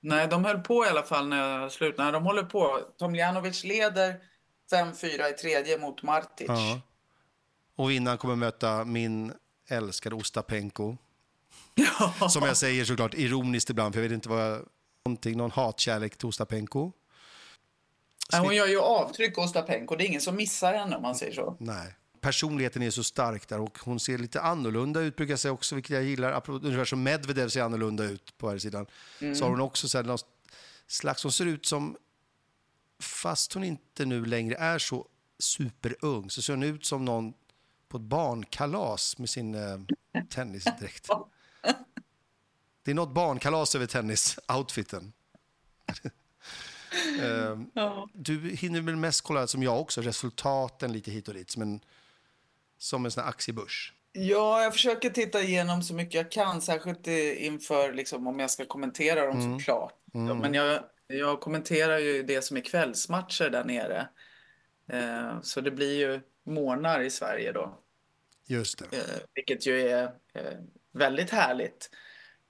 Nej, 0.00 0.28
de 0.28 0.44
höll 0.44 0.60
på 0.60 0.86
i 0.86 0.88
alla 0.88 1.02
fall 1.02 1.28
när 1.28 1.60
jag 1.60 1.72
slutade. 1.72 2.02
Nej, 2.02 2.12
de 2.12 2.24
håller 2.24 2.42
på. 2.42 2.80
Tomljanovic 2.98 3.64
leder 3.64 4.20
5-4 4.72 5.30
i 5.30 5.32
tredje 5.32 5.78
mot 5.78 6.02
Martic. 6.02 6.46
Ja. 6.48 6.80
Och 7.76 7.90
vinnaren 7.90 8.18
kommer 8.18 8.36
möta 8.36 8.84
min 8.84 9.32
älskade 9.68 10.14
Ostapenko. 10.14 10.96
Ja. 11.74 12.28
Som 12.28 12.42
jag 12.42 12.56
säger 12.56 12.84
såklart 12.84 13.14
ironiskt 13.14 13.70
ibland, 13.70 13.94
för 13.94 14.00
jag 14.00 14.08
vet 14.08 14.14
inte 14.14 14.28
vad 14.28 14.50
jag... 14.50 14.66
Någonting, 15.04 15.36
någon 15.36 15.50
hatkärlek 15.50 16.16
till 16.16 16.28
Ostapenko. 16.28 16.92
Nej, 18.32 18.40
Hon 18.40 18.56
gör 18.56 18.66
ju 18.66 18.80
avtryck, 18.80 19.38
Ostapenko. 19.38 19.96
Det 19.96 20.04
är 20.04 20.06
ingen 20.06 20.20
som 20.20 20.36
missar 20.36 20.74
henne 20.74 20.96
om 20.96 21.02
man 21.02 21.14
säger 21.14 21.34
så. 21.34 21.56
Nej. 21.60 21.94
Personligheten 22.22 22.82
är 22.82 22.90
så 22.90 23.04
stark 23.04 23.48
där 23.48 23.60
och 23.60 23.78
hon 23.78 24.00
ser 24.00 24.18
lite 24.18 24.40
annorlunda 24.40 25.00
ut 25.00 25.16
brukar 25.16 25.32
jag 25.32 25.38
säga 25.40 25.52
också, 25.52 25.74
vilket 25.74 25.90
jag 25.90 26.04
gillar. 26.04 26.50
Ungefär 26.50 26.84
som 26.84 27.02
Medvedev 27.02 27.48
ser 27.48 27.62
annorlunda 27.62 28.04
ut 28.04 28.38
på 28.38 28.50
här 28.50 28.58
sidan. 28.58 28.86
Så 29.18 29.44
har 29.44 29.50
hon 29.50 29.60
också 29.60 29.88
så 29.88 29.98
här, 29.98 30.04
någon 30.04 30.18
slags, 30.86 31.22
hon 31.22 31.32
ser 31.32 31.46
ut 31.46 31.66
som, 31.66 31.96
fast 33.00 33.52
hon 33.52 33.64
inte 33.64 34.04
nu 34.04 34.24
längre 34.24 34.54
är 34.56 34.78
så 34.78 35.08
superung, 35.38 36.30
så 36.30 36.42
ser 36.42 36.52
hon 36.52 36.62
ut 36.62 36.84
som 36.86 37.04
någon 37.04 37.34
på 37.88 37.96
ett 37.96 38.02
barnkalas 38.02 39.18
med 39.18 39.30
sin 39.30 39.54
eh, 39.54 39.80
tennisdräkt. 40.30 41.08
Det 42.82 42.90
är 42.90 42.94
något 42.94 43.14
barnkalas 43.14 43.74
över 43.74 43.86
tennisen-outfiten. 43.86 45.12
Ehm, 47.22 47.70
Ja. 47.74 48.08
du 48.12 48.50
hinner 48.50 48.80
väl 48.80 48.96
mest 48.96 49.20
kolla, 49.20 49.46
som 49.46 49.62
jag 49.62 49.80
också, 49.80 50.00
resultaten 50.00 50.92
lite 50.92 51.10
hit 51.10 51.28
och 51.28 51.34
dit. 51.34 51.50
Som 51.50 51.62
en, 51.62 51.80
som 52.82 53.04
en 53.04 53.10
sån 53.10 53.22
här 53.22 53.30
aktiebörs. 53.30 53.92
Ja, 54.12 54.62
jag 54.62 54.72
försöker 54.72 55.10
titta 55.10 55.42
igenom 55.42 55.82
så 55.82 55.94
mycket 55.94 56.14
jag 56.14 56.30
kan, 56.30 56.60
särskilt 56.60 57.06
inför 57.36 57.92
liksom, 57.92 58.26
om 58.26 58.38
jag 58.38 58.50
ska 58.50 58.64
kommentera 58.64 59.26
dem 59.26 59.58
såklart. 59.58 59.94
Ja, 60.12 60.34
men 60.34 60.54
jag, 60.54 60.84
jag 61.06 61.40
kommenterar 61.40 61.98
ju 61.98 62.22
det 62.22 62.42
som 62.42 62.56
är 62.56 62.60
kvällsmatcher 62.60 63.50
där 63.50 63.64
nere. 63.64 64.08
Eh, 64.88 65.40
så 65.42 65.60
det 65.60 65.70
blir 65.70 65.98
ju 65.98 66.20
månar 66.46 67.00
i 67.00 67.10
Sverige 67.10 67.52
då, 67.52 67.78
Just 68.46 68.78
det. 68.78 68.96
eh, 68.96 69.20
vilket 69.34 69.66
ju 69.66 69.88
är 69.88 70.04
eh, 70.34 70.58
väldigt 70.92 71.30
härligt. 71.30 71.90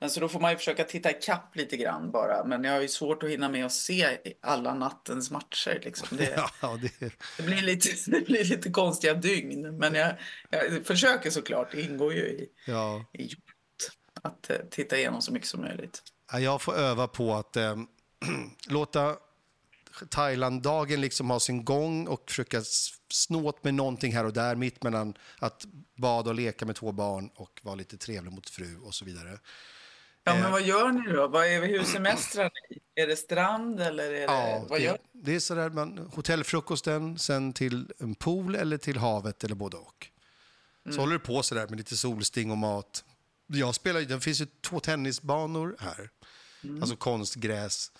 Men 0.02 0.10
så 0.10 0.20
då 0.20 0.28
får 0.28 0.40
man 0.40 0.50
ju 0.50 0.56
försöka 0.56 0.84
titta 0.84 1.10
ikapp 1.10 1.56
lite 1.56 1.76
grann 1.76 2.10
bara. 2.10 2.44
Men 2.44 2.64
jag 2.64 2.72
har 2.72 2.80
ju 2.80 2.88
svårt 2.88 3.22
att 3.22 3.30
hinna 3.30 3.48
med 3.48 3.66
att 3.66 3.72
se 3.72 4.18
alla 4.40 4.74
nattens 4.74 5.30
matcher. 5.30 5.80
Liksom. 5.82 6.16
Det, 6.16 6.44
Ja, 6.62 6.78
det, 6.82 7.14
det, 7.36 7.42
blir 7.42 7.62
lite, 7.62 7.88
det 8.10 8.20
blir 8.26 8.44
lite 8.44 8.70
konstiga 8.70 9.14
dygn. 9.14 9.78
Men 9.78 9.94
jag, 9.94 10.14
jag 10.50 10.86
försöker 10.86 11.30
såklart, 11.30 11.72
det 11.72 11.82
ingår 11.82 12.12
ju 12.12 12.20
i, 12.20 12.48
ja. 12.66 13.04
i 13.12 13.30
att 14.22 14.50
eh, 14.50 14.56
titta 14.70 14.96
igenom 14.96 15.22
så 15.22 15.32
mycket 15.32 15.48
som 15.48 15.60
möjligt. 15.60 16.02
Ja, 16.32 16.40
Jag 16.40 16.62
får 16.62 16.74
öva 16.74 17.08
på 17.08 17.34
att 17.34 17.56
eh, 17.56 17.76
låta 18.68 19.16
Thailand-dagen 20.08 21.00
liksom 21.00 21.30
ha 21.30 21.40
sin 21.40 21.64
gång 21.64 22.06
och 22.06 22.22
försöka 22.26 22.62
snå 23.08 23.48
åt 23.48 23.64
med 23.64 23.74
någonting 23.74 24.12
här 24.12 24.24
och 24.24 24.32
där 24.32 24.54
mitt 24.54 24.82
mellan 24.82 25.14
att 25.38 25.64
bada 25.96 26.30
och 26.30 26.36
leka 26.36 26.66
med 26.66 26.76
två 26.76 26.92
barn 26.92 27.30
och 27.34 27.60
vara 27.62 27.74
lite 27.74 27.96
trevlig 27.96 28.32
mot 28.32 28.50
fru 28.50 28.78
och 28.78 28.94
så 28.94 29.04
vidare. 29.04 29.38
Ja, 30.24 30.32
Eh. 30.34 30.42
men 30.42 30.52
vad 30.52 30.62
gör 30.62 30.92
ni 30.92 31.12
då? 31.12 31.28
Vad 31.28 31.46
är, 31.46 31.62
hur 31.66 31.84
semestrar 31.84 32.50
ni? 32.70 32.78
Är 33.02 33.06
det 33.06 33.16
strand 33.16 33.80
eller 33.80 34.04
är 34.04 34.12
det, 34.12 34.20
Ja, 34.20 34.64
vad 34.68 34.80
det, 34.80 34.84
gör 34.84 34.98
det 35.12 35.34
är 35.34 35.40
sådär, 35.40 35.70
man, 35.70 35.98
hotellfrukosten, 36.14 37.18
sen 37.18 37.52
till 37.52 37.92
en 37.98 38.14
pool 38.14 38.54
eller 38.54 38.78
till 38.78 38.96
havet 38.98 39.44
eller 39.44 39.54
både 39.54 39.76
och. 39.76 40.08
Så 40.90 41.00
håller 41.00 41.12
det 41.12 41.18
på 41.18 41.42
sådär 41.42 41.66
med 41.68 41.78
lite 41.78 41.96
solsting 41.96 42.50
och 42.50 42.58
mat. 42.58 43.04
Jag 43.46 43.74
spelar, 43.74 44.00
det 44.00 44.20
finns 44.20 44.40
ju 44.40 44.46
två 44.60 44.80
tennisbanor 44.80 45.76
här, 45.78 46.10
alltså 46.80 46.96
konstgräs. 46.96 47.92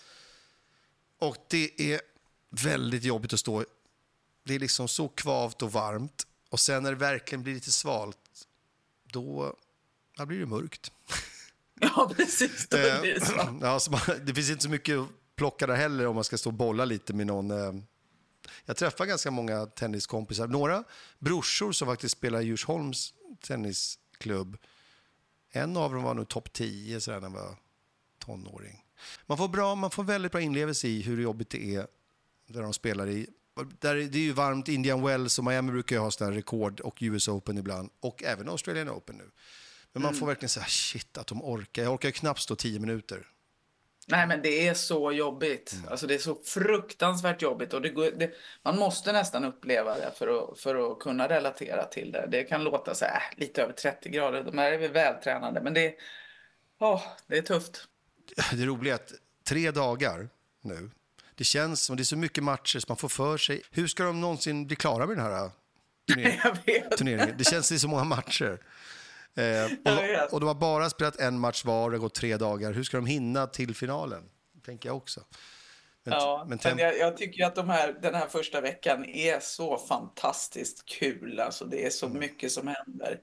Och 1.19 1.37
det 1.47 1.93
är 1.93 2.01
väldigt 2.49 3.03
jobbigt 3.03 3.33
att 3.33 3.39
stå. 3.39 3.65
Det 4.43 4.55
är 4.55 4.59
liksom 4.59 4.87
så 4.87 5.07
kvavt 5.07 5.61
och 5.61 5.71
varmt. 5.71 6.27
Och 6.49 6.59
sen 6.59 6.83
när 6.83 6.91
det 6.91 6.97
verkligen 6.97 7.43
blir 7.43 7.53
lite 7.53 7.71
svalt, 7.71 8.47
då, 9.03 9.55
då 10.17 10.25
blir 10.25 10.39
det 10.39 10.45
mörkt. 10.45 10.91
Ja, 11.81 12.11
precis. 12.17 12.67
Då 12.69 12.77
det 12.77 13.25
så. 13.25 13.33
Eh, 13.39 13.53
ja, 13.61 13.79
så 13.79 13.91
man, 13.91 14.01
det 14.25 14.33
finns 14.33 14.49
inte 14.49 14.63
så 14.63 14.69
mycket 14.69 14.97
att 14.99 15.07
plocka 15.35 15.67
där 15.67 15.75
heller 15.75 16.07
om 16.07 16.15
man 16.15 16.23
ska 16.23 16.37
stå 16.37 16.49
och 16.49 16.53
bolla 16.53 16.85
lite 16.85 17.13
med 17.13 17.27
någon. 17.27 17.51
eh. 17.51 17.73
Jag 18.65 18.77
träffar 18.77 19.05
ganska 19.05 19.31
många 19.31 19.65
tenniskompisar. 19.65 20.47
Några 20.47 20.83
brorsor 21.19 21.71
som 21.71 21.87
faktiskt 21.87 22.17
spelar 22.17 22.41
i 22.41 22.45
Djursholms 22.45 23.13
tennisklubb. 23.41 24.57
En 25.51 25.77
av 25.77 25.93
dem 25.93 26.03
var 26.03 26.13
nog 26.13 26.27
topp 26.27 26.53
10 26.53 27.01
sådär 27.01 27.17
när 27.17 27.29
han 27.29 27.33
var 27.33 27.55
tonåring. 28.25 28.83
Man 29.25 29.37
får, 29.37 29.47
bra, 29.47 29.75
man 29.75 29.91
får 29.91 30.03
väldigt 30.03 30.31
bra 30.31 30.41
inlevelse 30.41 30.87
i 30.87 31.01
hur 31.01 31.21
jobbigt 31.21 31.49
det 31.49 31.75
är 31.75 31.87
där 32.47 32.61
de 32.61 32.73
spelar 32.73 33.07
i. 33.09 33.27
Där, 33.79 33.95
det 33.95 34.17
är 34.17 34.21
ju 34.23 34.31
varmt, 34.31 34.67
Indian 34.67 35.01
Wells 35.01 35.39
och 35.39 35.45
Miami 35.45 35.71
brukar 35.71 35.95
ju 35.95 35.99
ha 35.99 36.11
sådana 36.11 36.35
rekord 36.35 36.79
och 36.79 36.97
US 37.01 37.27
Open 37.27 37.57
ibland. 37.57 37.89
Och 37.99 38.23
även 38.23 38.49
Australian 38.49 38.89
Open 38.89 39.15
nu. 39.15 39.29
Men 39.93 40.03
man 40.03 40.13
får 40.13 40.27
verkligen 40.27 40.49
säga 40.49 40.65
shit 40.65 41.17
att 41.17 41.27
de 41.27 41.43
orkar. 41.43 41.83
Jag 41.83 41.93
orkar 41.93 42.09
ju 42.09 42.13
knappt 42.13 42.39
stå 42.39 42.55
10 42.55 42.79
minuter. 42.79 43.27
Nej, 44.07 44.27
men 44.27 44.41
det 44.41 44.67
är 44.67 44.73
så 44.73 45.11
jobbigt. 45.11 45.73
Mm. 45.73 45.91
Alltså, 45.91 46.07
det 46.07 46.13
är 46.13 46.19
så 46.19 46.35
fruktansvärt 46.35 47.41
jobbigt. 47.41 47.73
Och 47.73 47.81
det 47.81 47.89
går, 47.89 48.11
det, 48.11 48.31
man 48.63 48.77
måste 48.77 49.11
nästan 49.11 49.45
uppleva 49.45 49.95
det 49.95 50.11
för 50.17 50.27
att, 50.27 50.59
för 50.59 50.91
att 50.91 50.99
kunna 50.99 51.29
relatera 51.29 51.85
till 51.85 52.11
det. 52.11 52.27
Det 52.31 52.43
kan 52.43 52.63
låta 52.63 52.95
så 52.95 53.05
här, 53.05 53.15
äh, 53.15 53.39
lite 53.39 53.61
över 53.61 53.73
30 53.73 54.09
grader. 54.09 54.43
De 54.43 54.57
här 54.57 54.71
är 54.71 54.77
väl 54.77 54.91
vältränade, 54.91 55.61
men 55.61 55.73
det, 55.73 55.95
åh, 56.79 57.01
det 57.27 57.37
är 57.37 57.41
tufft. 57.41 57.87
Det 58.51 58.65
roliga 58.65 58.93
är 58.93 58.95
att 58.95 59.13
tre 59.43 59.71
dagar 59.71 60.29
nu, 60.61 60.89
det 61.35 61.43
känns 61.43 61.83
som 61.83 61.95
det 61.95 62.01
är 62.01 62.05
så 62.05 62.17
mycket 62.17 62.43
matcher 62.43 62.79
som 62.79 62.85
man 62.87 62.97
får 62.97 63.09
för 63.09 63.37
sig. 63.37 63.61
Hur 63.71 63.87
ska 63.87 64.03
de 64.03 64.21
någonsin 64.21 64.67
bli 64.67 64.75
klara 64.75 65.05
med 65.05 65.17
den 65.17 65.25
här 65.25 65.51
turneringen? 66.07 66.57
Vet. 66.65 66.97
turneringen? 66.97 67.35
Det 67.37 67.43
känns 67.43 67.69
det 67.69 67.75
är 67.75 67.79
så 67.79 67.87
många 67.87 68.03
matcher. 68.03 68.59
Eh, 69.35 69.65
och, 70.25 70.33
och 70.33 70.39
de 70.39 70.47
har 70.47 70.55
bara 70.55 70.89
spelat 70.89 71.19
en 71.19 71.39
match 71.39 71.65
var, 71.65 71.91
det 71.91 71.97
har 71.97 72.01
gått 72.01 72.15
tre 72.15 72.37
dagar. 72.37 72.73
Hur 72.73 72.83
ska 72.83 72.97
de 72.97 73.05
hinna 73.05 73.47
till 73.47 73.75
finalen? 73.75 74.23
Tänker 74.65 74.89
jag 74.89 74.97
också. 74.97 75.21
Men, 76.03 76.13
Ja, 76.13 76.45
men 76.49 76.59
men 76.63 76.77
jag, 76.77 76.97
jag 76.97 77.17
tycker 77.17 77.45
att 77.45 77.55
de 77.55 77.69
här, 77.69 77.95
den 78.01 78.15
här 78.15 78.27
första 78.27 78.61
veckan 78.61 79.05
är 79.05 79.39
så 79.39 79.77
fantastiskt 79.77 80.85
kul. 80.85 81.39
Alltså, 81.39 81.65
det 81.65 81.85
är 81.85 81.89
så 81.89 82.05
Mm. 82.05 82.19
mycket 82.19 82.51
som 82.51 82.67
händer. 82.67 83.19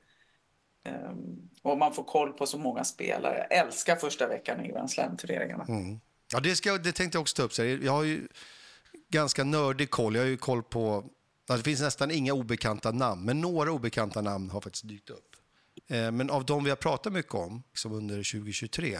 Ehm, 0.84 1.48
och 1.62 1.78
man 1.78 1.94
får 1.94 2.04
koll 2.04 2.32
på 2.32 2.46
så 2.46 2.58
många 2.58 2.84
spelare. 2.84 3.46
Jag 3.50 3.58
älskar 3.58 3.96
första 3.96 4.26
veckan 4.28 4.64
i 4.64 4.68
Grand 4.68 4.90
Slam-turneringarna. 4.90 5.64
Mm. 5.68 6.00
Ja, 6.32 6.40
det, 6.40 6.56
ska, 6.56 6.78
det 6.78 6.92
tänkte 6.92 7.16
jag 7.16 7.22
också 7.22 7.36
ta 7.36 7.42
upp. 7.42 7.52
Så. 7.52 7.64
Jag 7.64 7.92
har 7.92 8.02
ju 8.02 8.28
ganska 9.08 9.44
nördig 9.44 9.90
koll. 9.90 10.14
Jag 10.14 10.22
har 10.22 10.28
ju 10.28 10.36
koll 10.36 10.62
på... 10.62 11.04
ja, 11.48 11.56
Det 11.56 11.62
finns 11.62 11.80
nästan 11.80 12.10
inga 12.10 12.32
obekanta 12.32 12.90
namn, 12.92 13.24
men 13.24 13.40
några 13.40 13.72
obekanta 13.72 14.20
namn 14.20 14.50
har 14.50 14.60
faktiskt 14.60 14.88
dykt 14.88 15.10
upp. 15.10 15.29
Eh, 15.86 16.10
men 16.10 16.30
av 16.30 16.44
de 16.44 16.64
vi 16.64 16.70
har 16.70 16.76
pratat 16.76 17.12
mycket 17.12 17.34
om, 17.34 17.62
som 17.74 17.92
under 17.92 18.16
2023, 18.16 18.98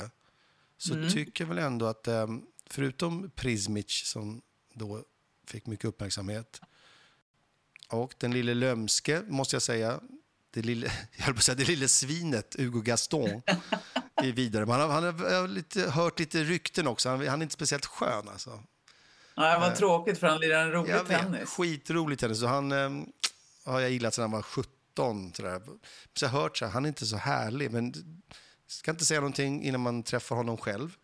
så 0.79 1.11
tycker 1.11 1.45
jag 1.45 1.49
väl 1.49 1.59
ändå 1.59 1.87
att 1.87 2.09
eh, 2.09 2.27
förutom 2.67 3.31
Prismic 3.35 4.03
som 4.05 4.43
då 4.75 5.05
fick 5.47 5.67
mycket 5.67 5.85
uppmärksamhet 5.85 6.61
och 7.89 8.15
den 8.19 8.33
lille 8.33 8.55
lömske, 8.55 9.23
måste 9.29 9.55
jag 9.57 9.63
säga, 9.63 10.01
det 10.51 10.63
lille, 10.63 10.87
jag 11.17 11.25
höll 11.25 11.35
på 11.35 11.39
att 11.39 11.45
säga 11.45 11.57
det 11.57 11.65
lille 11.65 11.89
svinet 11.89 12.57
Hugo 12.59 12.81
Gaston 12.81 13.43
är 14.15 14.33
vidare. 14.33 14.67
Men 14.67 14.81
han 14.81 14.91
har, 14.91 15.01
han 15.01 15.05
har, 15.19 15.31
jag 15.31 15.41
har 15.41 15.49
lite, 15.49 15.91
hört 15.91 16.19
lite 16.19 16.45
rykten 16.45 16.87
också. 16.87 17.09
Han, 17.09 17.29
han 17.29 17.41
är 17.41 17.43
inte 17.43 17.55
speciellt 17.55 17.87
skön 17.87 18.29
alltså. 18.29 18.63
Ja, 19.35 19.53
det 19.55 19.59
var 19.59 19.71
tråkigt 19.77 20.19
för 20.19 20.27
han 20.27 20.41
lirar 20.41 20.63
en 20.63 20.73
rolig 20.73 20.91
Jag 20.93 21.05
vet, 21.05 21.21
tennis. 21.21 21.49
skitrolig 21.49 22.19
tennis. 22.19 22.41
Så 22.41 22.47
han 22.47 22.73
eh, 22.73 22.91
har 23.65 23.81
jag 23.81 23.91
gillat 23.91 24.15
sedan 24.15 24.23
han 24.23 24.31
var 24.31 24.43
17. 24.43 24.73
Sådär. 25.35 25.63
Så 26.15 26.25
jag 26.25 26.29
har 26.29 26.41
hört 26.41 26.57
så 26.57 26.65
här, 26.65 26.73
han 26.73 26.85
är 26.85 26.89
inte 26.89 27.07
så 27.07 27.17
härlig. 27.17 27.71
Men 27.71 27.95
ska 28.67 28.91
inte 28.91 29.05
säga 29.05 29.21
någonting 29.21 29.63
innan 29.65 29.81
man 29.81 30.03
träffar 30.03 30.37
honom 30.37 30.57
själv. 30.57 30.97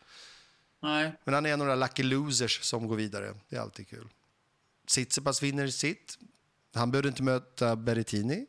Nej. 0.82 1.12
Men 1.24 1.34
han 1.34 1.46
är 1.46 1.52
en 1.52 1.60
av 1.60 1.66
de 1.66 1.78
där 1.78 1.86
lucky 1.86 2.02
losers 2.02 2.62
som 2.62 2.88
går 2.88 2.96
vidare. 2.96 3.34
Det 3.48 3.56
är 3.56 3.60
alltid 3.60 3.88
kul. 3.88 4.08
Tsitsipas 4.86 5.42
vinner 5.42 5.68
sitt. 5.68 6.18
Han 6.74 6.90
behövde 6.90 7.08
inte 7.08 7.22
möta 7.22 7.76
Berrettini. 7.76 8.46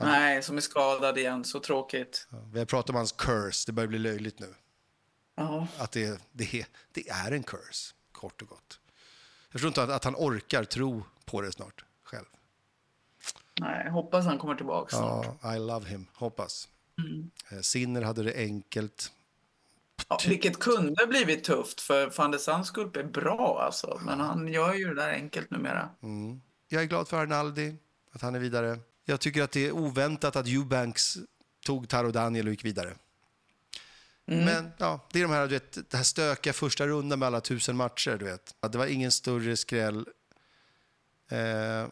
Nej, 0.00 0.42
som 0.42 0.56
är 0.56 0.60
skadad 0.60 1.18
igen. 1.18 1.44
Så 1.44 1.60
tråkigt. 1.60 2.26
Ja, 2.30 2.38
Vi 2.52 2.58
har 2.58 2.66
pratat 2.66 2.90
om 2.90 2.96
hans 2.96 3.12
curse. 3.12 3.64
Det 3.66 3.72
börjar 3.72 3.88
bli 3.88 3.98
löjligt 3.98 4.38
nu. 4.38 4.54
Ja. 5.34 5.66
Att 5.78 5.92
det, 5.92 6.22
det, 6.32 6.66
det 6.92 7.08
är 7.08 7.32
en 7.32 7.42
curse, 7.42 7.94
kort 8.12 8.42
och 8.42 8.48
gott. 8.48 8.80
Jag 9.44 9.52
förstår 9.52 9.68
inte 9.68 9.82
att, 9.82 9.90
att 9.90 10.04
han 10.04 10.14
orkar 10.16 10.64
tro 10.64 11.04
på 11.24 11.40
det 11.40 11.52
snart. 11.52 11.84
Nej, 13.60 13.90
hoppas 13.90 14.24
han 14.24 14.38
kommer 14.38 14.54
tillbaka 14.54 14.96
snart. 14.96 15.26
Ja, 15.42 15.56
I 15.56 15.58
love 15.58 15.88
him. 15.88 16.06
Hoppas. 16.14 16.68
Eh, 17.50 17.60
Sinner 17.60 18.02
hade 18.02 18.22
det 18.22 18.34
enkelt. 18.36 19.12
Ja, 20.08 20.18
vilket 20.28 20.58
kunde 20.58 21.06
blivit 21.06 21.44
tufft 21.44 21.80
för 21.80 22.12
van 22.16 22.30
de 22.30 22.38
Sandskulp 22.38 22.96
är 22.96 23.04
bra 23.04 23.62
alltså. 23.66 24.00
Men 24.06 24.20
han 24.20 24.48
gör 24.48 24.74
ju 24.74 24.88
det 24.88 24.94
där 24.94 25.12
enkelt 25.12 25.50
numera. 25.50 25.88
Mm. 26.02 26.40
Jag 26.68 26.82
är 26.82 26.86
glad 26.86 27.08
för 27.08 27.16
Arnaldi, 27.16 27.76
att 28.12 28.22
han 28.22 28.34
är 28.34 28.38
vidare. 28.38 28.78
Jag 29.04 29.20
tycker 29.20 29.42
att 29.42 29.52
det 29.52 29.66
är 29.66 29.72
oväntat 29.72 30.36
att 30.36 30.46
Eubanks 30.46 31.18
tog 31.66 31.88
Taro 31.88 32.10
Daniel 32.10 32.46
och 32.46 32.52
gick 32.52 32.64
vidare. 32.64 32.94
Mm. 34.26 34.44
Men 34.44 34.70
ja, 34.78 35.00
det 35.12 35.18
är 35.18 35.22
de 35.22 35.32
här, 35.32 35.48
du 35.48 35.54
vet, 35.54 35.90
det 35.90 35.96
här 35.96 36.04
stökiga 36.04 36.52
första 36.52 36.86
rundan 36.86 37.18
med 37.18 37.26
alla 37.26 37.40
tusen 37.40 37.76
matcher. 37.76 38.16
Du 38.18 38.24
vet. 38.24 38.54
Det 38.72 38.78
var 38.78 38.86
ingen 38.86 39.10
större 39.10 39.56
skräll. 39.56 40.06
Eh, 41.28 41.88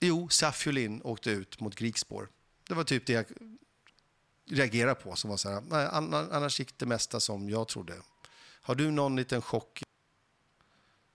jo, 0.00 0.28
Safiolin 0.28 1.02
åkte 1.04 1.30
ut 1.30 1.60
mot 1.60 1.74
Grigspor. 1.74 2.28
Det 2.68 2.74
var 2.74 2.84
typ 2.84 3.06
det 3.06 3.12
jag 3.12 3.26
reagerade 4.50 4.94
på. 4.94 5.16
Som 5.16 5.30
var 5.30 5.36
så 5.36 5.50
här, 5.50 5.60
nej, 5.60 5.88
annars 6.32 6.58
gick 6.60 6.78
det 6.78 6.86
mesta 6.86 7.20
som 7.20 7.50
jag 7.50 7.68
trodde. 7.68 7.94
Har 8.60 8.74
du 8.74 8.90
någon 8.90 9.16
liten 9.16 9.42
chock? 9.42 9.82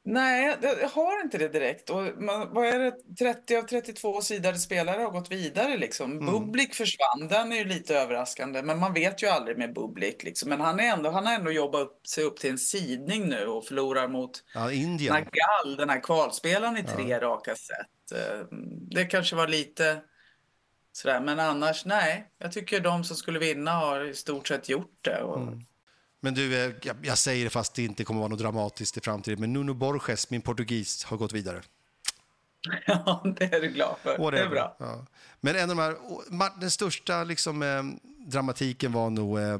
Nej, 0.06 0.58
jag 0.62 0.90
har 0.90 1.24
inte 1.24 1.38
det 1.38 1.48
direkt. 1.48 1.90
Och 1.90 2.22
man, 2.22 2.54
vad 2.54 2.66
är 2.66 2.80
det? 2.80 2.92
30 3.20 3.56
av 3.56 3.62
32 3.62 4.22
sidade 4.22 4.58
spelare 4.58 5.02
har 5.02 5.12
gått 5.12 5.32
vidare. 5.32 5.78
Liksom. 5.78 6.12
Mm. 6.12 6.26
Bublik 6.26 6.74
försvann, 6.74 7.28
den 7.30 7.52
är 7.52 7.56
ju 7.56 7.66
lite 7.66 7.98
överraskande. 7.98 8.62
Men 8.62 8.80
man 8.80 8.94
vet 8.94 9.24
ju 9.24 9.28
aldrig 9.28 9.58
med 9.58 9.74
Bublik. 9.74 10.24
Liksom. 10.24 10.50
Men 10.50 10.62
han, 10.62 10.80
är 10.80 10.84
ändå, 10.84 11.10
han 11.10 11.26
har 11.26 11.34
ändå 11.34 11.52
jobbat 11.52 11.82
upp, 11.82 12.08
sig 12.08 12.24
upp 12.24 12.38
till 12.38 12.50
en 12.50 12.58
sidning 12.58 13.30
nu 13.30 13.46
och 13.46 13.66
förlorar 13.66 14.08
mot 14.08 14.44
ja, 14.54 14.72
Indien. 14.72 15.14
Nagal, 15.14 15.78
den 15.78 15.90
här 15.90 16.00
kvalspelaren, 16.00 16.78
i 16.78 16.84
tre 16.84 17.08
ja. 17.08 17.20
raka 17.20 17.56
set. 17.56 18.20
Eh, 18.20 18.46
det 18.92 19.06
kanske 19.06 19.36
var 19.36 19.48
lite 19.48 20.02
sådär. 20.92 21.20
Men 21.20 21.40
annars, 21.40 21.86
nej. 21.86 22.32
Jag 22.38 22.52
tycker 22.52 22.80
de 22.80 23.04
som 23.04 23.16
skulle 23.16 23.40
vinna 23.40 23.72
har 23.72 24.06
i 24.06 24.14
stort 24.14 24.48
sett 24.48 24.70
gjort 24.70 24.98
det. 25.02 25.22
Och... 25.22 25.38
Mm. 25.38 25.60
Men 26.24 26.34
du, 26.34 26.66
eh, 26.66 26.74
jag, 27.02 27.18
säger 27.18 27.44
det 27.44 27.50
fast 27.50 27.74
det 27.74 27.84
inte 27.84 28.04
kommer 28.04 28.20
vara 28.20 28.30
något 28.30 28.40
dramatiskt 28.40 28.98
i 28.98 29.02
framtiden, 29.02 29.40
men 29.40 29.54
Nuno 29.54 29.74
Borges, 29.74 30.30
min 30.30 30.42
portugis, 30.42 31.04
har 31.04 31.18
gått 31.18 31.34
vidare. 31.34 31.62
Ja, 32.86 33.24
det 33.38 33.54
är 33.54 33.62
du 33.62 33.68
glad 33.68 33.96
för. 34.04 34.18
Whatever. 34.18 34.32
Det 34.32 34.40
är 34.40 34.50
bra. 34.50 34.76
Ja. 34.80 35.06
Men 35.40 35.56
en 35.56 35.70
av 35.70 35.76
de 35.76 35.82
här, 36.40 36.60
den 36.60 36.72
största 36.72 37.24
liksom, 37.24 37.64
eh, 37.64 37.84
dramatiken 38.28 38.92
var 38.92 39.10
nog 39.10 39.40
eh, 39.40 39.60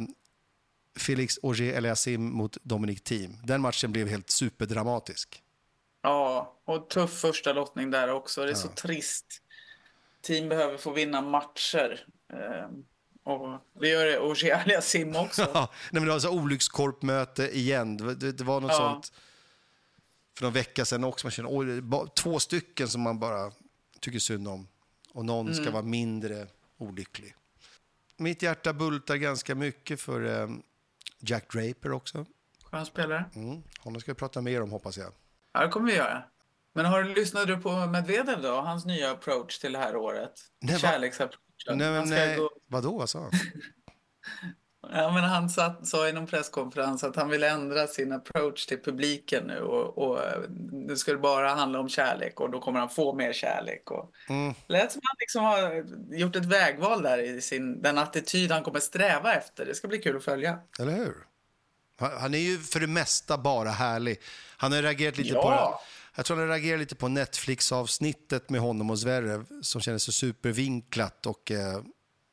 Felix 0.96 1.40
Auger 1.44 1.74
Eliassim 1.74 2.32
mot 2.32 2.58
Dominic 2.64 3.02
Thiem. 3.02 3.38
Den 3.44 3.62
matchen 3.62 3.92
blev 3.92 4.08
helt 4.08 4.30
superdramatisk. 4.30 5.44
Ja, 6.02 6.56
och 6.66 6.90
tuff 6.90 7.20
första 7.20 7.54
lottning 7.54 7.92
där 7.92 8.12
också. 8.12 8.42
Det 8.42 8.48
är 8.48 8.50
ja. 8.50 8.56
så 8.56 8.68
trist. 8.68 9.42
Team 10.22 10.50
behöver 10.50 10.78
få 10.78 10.92
vinna 10.92 11.22
matcher. 11.22 12.06
Eh, 12.34 12.68
och 13.24 13.60
det 13.80 13.88
gör 13.88 14.06
det 14.06 14.18
Auger 14.18 14.82
Sim 14.82 15.16
också. 15.16 15.42
nej, 15.54 15.68
men 15.92 16.04
det 16.06 16.10
var 16.10 16.20
så 16.20 16.30
olyckskorpmöte 16.30 17.58
igen. 17.58 17.98
Det, 17.98 18.32
det, 18.32 18.44
var 18.44 18.62
något 18.62 18.72
ja. 18.72 18.78
sånt 18.78 19.14
för 20.38 20.46
någon 20.46 20.54
vecka 20.54 20.86
sedan 20.86 21.04
också. 21.04 21.28
Man 21.28 21.32
känner, 21.32 21.50
oj, 21.52 21.82
två 22.16 22.40
stycken 22.40 22.88
som 22.88 23.02
man 23.02 23.20
bara 23.20 23.52
tycker 24.00 24.20
synd 24.20 24.48
om. 24.48 24.68
Och 25.14 25.26
någon 25.26 25.48
mm. 25.48 25.64
ska 25.64 25.72
vara 25.72 25.84
mindre 25.84 26.48
olycklig. 26.78 27.36
Mitt 28.18 28.42
hjärta 28.42 28.74
bultar 28.74 29.16
ganska 29.16 29.56
mycket 29.56 30.02
för 30.02 30.42
eh, 30.42 30.50
Jack 31.20 31.54
Draper 31.54 31.92
också. 31.92 32.26
Skön 32.64 32.86
spelare. 32.86 33.26
Mm. 33.36 33.64
Honom 33.80 34.02
ska 34.02 34.12
vi 34.12 34.16
prata 34.16 34.42
mer 34.42 34.62
om 34.62 34.72
hoppas 34.72 34.98
jag. 34.98 35.14
Ja, 35.54 35.62
det 35.62 35.70
kommer 35.70 35.92
vi 35.92 35.98
göra. 35.98 36.24
Men 36.74 36.86
har 36.86 37.04
du 37.04 37.14
lyssnat 37.14 37.48
du 37.48 37.58
på 37.58 37.86
Medvedev 37.86 38.42
då? 38.42 38.62
Hans 38.62 38.86
nya 38.86 39.12
approach 39.12 39.60
till 39.60 39.74
det 39.74 39.80
här 39.80 39.96
året? 39.96 40.32
Kärleksapproach. 40.80 41.43
Nej, 41.68 41.78
men, 41.78 42.10
nej. 42.10 42.38
Gå... 42.38 42.50
Vadå, 42.68 42.98
vad 42.98 43.10
sa 43.10 43.20
han? 43.20 43.32
ja, 44.94 45.12
men 45.12 45.24
han 45.24 45.50
satt, 45.50 45.88
sa 45.88 46.08
i 46.08 46.14
någon 46.14 46.28
presskonferens 46.28 47.04
att 47.04 47.16
han 47.16 47.30
vill 47.30 47.44
ändra 47.44 47.88
sin 47.88 48.12
approach 48.12 48.66
till 48.66 48.82
publiken 48.84 49.44
nu 49.48 49.60
och, 49.60 49.98
och 49.98 50.20
nu 50.72 50.96
ska 50.96 51.12
det 51.12 51.18
bara 51.18 51.50
handla 51.50 51.80
om 51.80 51.90
kärlek 51.90 52.40
och 52.40 52.52
då 52.52 52.60
kommer 52.60 52.80
han 52.80 52.90
få 52.90 53.14
mer 53.14 53.34
kärlek. 53.34 53.92
Och... 53.92 54.12
Mm. 54.30 54.54
Lät 54.68 54.92
som 54.92 55.02
han 55.04 55.16
liksom 55.20 55.44
har 55.44 55.86
gjort 56.18 56.36
ett 56.36 56.46
vägval 56.46 57.02
där 57.02 57.18
i 57.18 57.42
sin, 57.42 57.82
den 57.82 57.98
attityd 57.98 58.52
han 58.52 58.64
kommer 58.64 58.80
sträva 58.80 59.34
efter. 59.34 59.66
Det 59.66 59.76
ska 59.76 59.88
bli 59.88 59.98
kul 59.98 60.18
att 60.18 60.24
följa. 60.24 60.60
Eller 60.80 60.94
hur? 60.94 61.16
Han 62.00 62.34
är 62.34 62.38
ju 62.38 62.58
för 62.58 62.80
det 62.80 62.88
mesta 62.88 63.38
bara 63.38 63.70
härlig. 63.70 64.22
Han 64.58 64.72
har 64.72 64.82
reagerat 64.82 65.18
lite 65.18 65.34
ja. 65.34 65.42
på 65.42 65.50
det 65.50 65.80
jag 66.16 66.26
tror 66.26 66.38
han 66.38 66.48
reagerade 66.48 66.80
lite 66.80 66.96
på 66.96 67.08
Netflix-avsnittet 67.08 68.50
med 68.50 68.62
honom 68.62 68.90
och 68.90 69.00
Zverev 69.00 69.46
som 69.62 69.82
kändes 69.82 70.04
så 70.04 70.12
supervinklat. 70.12 71.26
Och, 71.26 71.52
eh, 71.52 71.84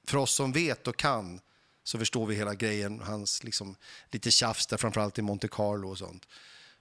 för 0.06 0.18
oss 0.18 0.34
som 0.34 0.52
vet 0.52 0.88
och 0.88 0.96
kan 0.96 1.40
så 1.82 1.98
förstår 1.98 2.26
vi 2.26 2.34
hela 2.34 2.54
grejen. 2.54 3.00
Hans 3.00 3.44
liksom, 3.44 3.76
lite 4.10 4.30
tjafs 4.30 4.66
där, 4.66 4.76
framförallt 4.76 5.18
i 5.18 5.22
Monte 5.22 5.48
Carlo 5.48 5.90
och 5.90 5.98
sånt. 5.98 6.26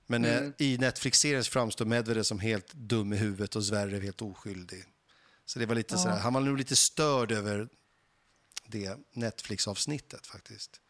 Men 0.07 0.25
eh, 0.25 0.37
mm. 0.37 0.53
eh, 0.57 0.65
i 0.65 0.77
Netflix-serien 0.77 1.43
framstår 1.43 1.85
Medvedev 1.85 2.23
som 2.23 2.39
helt 2.39 2.73
dum 2.73 3.13
i 3.13 3.17
huvudet 3.17 3.55
och 3.55 3.65
Zverev 3.65 4.01
helt 4.01 4.21
oskyldig. 4.21 4.85
Så 5.45 5.59
det 5.59 5.65
var 5.65 5.75
lite 5.75 5.95
ja. 5.95 5.97
sådär, 5.97 6.17
han 6.17 6.33
var 6.33 6.41
nog 6.41 6.57
lite 6.57 6.75
störd 6.75 7.31
över 7.31 7.69
det 8.65 8.97
Netflix-avsnittet 9.13 10.27
faktiskt. 10.27 10.81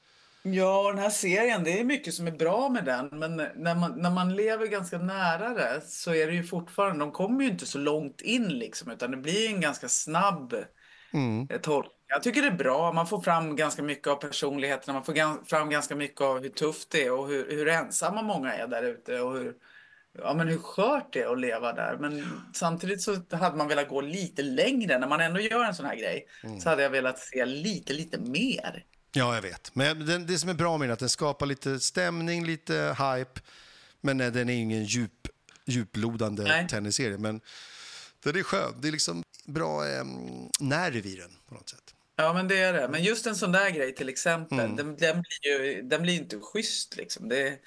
Ja, 0.43 0.91
den 0.91 1.03
här 1.03 1.09
serien, 1.09 1.63
det 1.63 1.79
är 1.79 1.83
mycket 1.83 2.13
som 2.13 2.27
är 2.27 2.31
bra 2.31 2.69
med 2.69 2.85
den. 2.85 3.09
Men 3.11 3.35
när 3.35 3.75
man, 3.75 4.01
när 4.01 4.11
man 4.11 4.35
lever 4.35 4.67
ganska 4.67 4.97
nära 4.97 5.49
det 5.49 5.81
så 5.87 6.13
är 6.13 6.27
det 6.27 6.33
ju 6.33 6.43
fortfarande, 6.43 6.99
de 6.99 7.11
kommer 7.11 7.43
ju 7.43 7.49
inte 7.49 7.65
så 7.65 7.77
långt 7.77 8.21
in 8.21 8.47
liksom, 8.47 8.91
utan 8.91 9.11
det 9.11 9.17
blir 9.17 9.49
en 9.49 9.61
ganska 9.61 9.89
snabb 9.89 10.55
mm. 11.13 11.47
Eh, 11.49 11.59
tolkning. 11.59 11.93
Jag 12.07 12.23
tycker 12.23 12.41
det 12.41 12.47
är 12.47 12.51
bra, 12.51 12.93
man 12.93 13.07
får 13.07 13.21
fram 13.21 13.55
ganska 13.55 13.83
mycket 13.83 14.07
av 14.07 14.15
personligheterna, 14.15 14.93
man 14.93 15.03
får 15.03 15.45
fram 15.45 15.69
ganska 15.69 15.95
mycket 15.95 16.21
av 16.21 16.41
hur 16.41 16.49
tufft 16.49 16.91
det 16.91 17.05
är 17.05 17.11
och 17.11 17.27
hur, 17.27 17.51
hur 17.51 17.67
ensamma 17.67 18.21
många 18.21 18.53
är 18.53 18.67
där 18.67 18.83
ute 18.83 19.19
och 19.21 19.33
hur, 19.33 19.53
ja, 20.17 20.33
men 20.33 20.47
hur 20.47 20.57
skört 20.57 21.13
det 21.13 21.21
är 21.21 21.31
att 21.31 21.39
leva 21.39 21.73
där. 21.73 21.97
Men 21.99 22.25
samtidigt 22.53 23.01
så 23.01 23.15
hade 23.31 23.57
man 23.57 23.67
velat 23.67 23.89
gå 23.89 24.01
lite 24.01 24.41
längre. 24.41 24.99
När 24.99 25.07
man 25.07 25.21
ändå 25.21 25.39
gör 25.39 25.63
en 25.63 25.75
sån 25.75 25.85
här 25.85 25.95
grej 25.95 26.25
mm. 26.43 26.59
så 26.59 26.69
hade 26.69 26.83
jag 26.83 26.89
velat 26.89 27.19
se 27.19 27.45
lite, 27.45 27.93
lite 27.93 28.19
mer. 28.19 28.85
Ja, 29.11 29.35
jag 29.35 29.41
vet. 29.41 29.75
Men 29.75 30.05
det, 30.05 30.17
det 30.17 30.39
som 30.39 30.49
är 30.49 30.53
bra 30.53 30.77
med 30.77 30.85
den 30.85 30.89
är 30.89 30.93
att 30.93 30.99
den 30.99 31.09
skapar 31.09 31.45
lite 31.45 31.79
stämning, 31.79 32.45
lite 32.45 32.95
hype. 32.99 33.41
Men 34.01 34.17
den 34.17 34.49
är 34.49 34.53
ingen 34.53 34.83
djup, 34.83 35.27
djuplodande 35.65 36.67
tennisserie. 36.69 37.17
Men 37.17 37.41
den 38.23 38.35
är 38.35 38.43
skön. 38.43 38.73
Det 38.81 38.87
är 38.87 38.91
liksom 38.91 39.23
bra 39.45 39.87
eh, 39.87 40.03
nerv 40.59 41.05
i 41.05 41.15
den 41.15 41.31
på 41.47 41.53
något 41.53 41.69
sätt. 41.69 41.95
Ja, 42.15 42.33
men 42.33 42.47
det 42.47 42.59
är 42.59 42.73
det. 42.73 42.87
Men 42.89 43.03
just 43.03 43.27
en 43.27 43.35
sån 43.35 43.51
där 43.51 43.69
grej 43.69 43.95
till 43.95 44.09
exempel, 44.09 44.59
mm. 44.59 44.75
den, 44.75 44.97
den, 44.97 45.21
blir 45.21 45.51
ju 45.51 45.81
den 45.81 46.01
blir 46.01 46.13
inte 46.15 46.39
schysst 46.39 46.95
liksom. 46.95 47.29
Det 47.29 47.59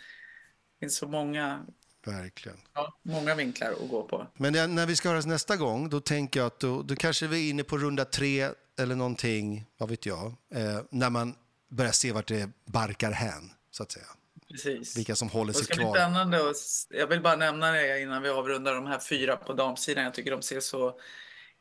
finns 0.80 0.96
så 0.96 1.08
många 1.08 1.66
Verkligen. 2.04 2.58
Ja, 2.74 2.98
många 3.02 3.34
vinklar 3.34 3.70
att 3.70 3.90
gå 3.90 4.02
på. 4.02 4.26
Men 4.34 4.74
när 4.74 4.86
vi 4.86 4.96
ska 4.96 5.08
höras 5.08 5.26
nästa 5.26 5.56
gång, 5.56 5.88
då 5.88 6.00
tänker 6.00 6.40
jag 6.40 6.46
att 6.46 6.60
då, 6.60 6.82
då 6.82 6.96
kanske 6.96 7.26
vi 7.26 7.46
är 7.46 7.50
inne 7.50 7.64
på 7.64 7.78
runda 7.78 8.04
tre 8.04 8.48
eller 8.78 8.94
någonting, 8.94 9.64
vad 9.78 9.88
vet 9.88 10.06
jag, 10.06 10.26
eh, 10.54 10.80
när 10.90 11.10
man 11.10 11.34
börjar 11.68 11.92
se 11.92 12.12
vart 12.12 12.26
det 12.26 12.50
barkar 12.64 13.10
hän, 13.10 13.50
så 13.70 13.82
att 13.82 13.92
säga. 13.92 14.06
Precis. 14.50 14.96
Vilka 14.96 15.16
som 15.16 15.28
håller 15.28 15.52
sig 15.52 15.66
kvar. 15.66 15.94
Spännande 15.94 16.42
och, 16.42 16.54
jag 16.90 17.06
vill 17.06 17.20
bara 17.20 17.36
nämna 17.36 17.72
det 17.72 18.00
innan 18.00 18.22
vi 18.22 18.28
avrundar 18.28 18.74
de 18.74 18.86
här 18.86 18.98
fyra 18.98 19.36
på 19.36 19.52
damsidan. 19.52 20.04
Jag 20.04 20.14
tycker 20.14 20.30
de 20.30 20.42
ser 20.42 20.60
så 20.60 21.00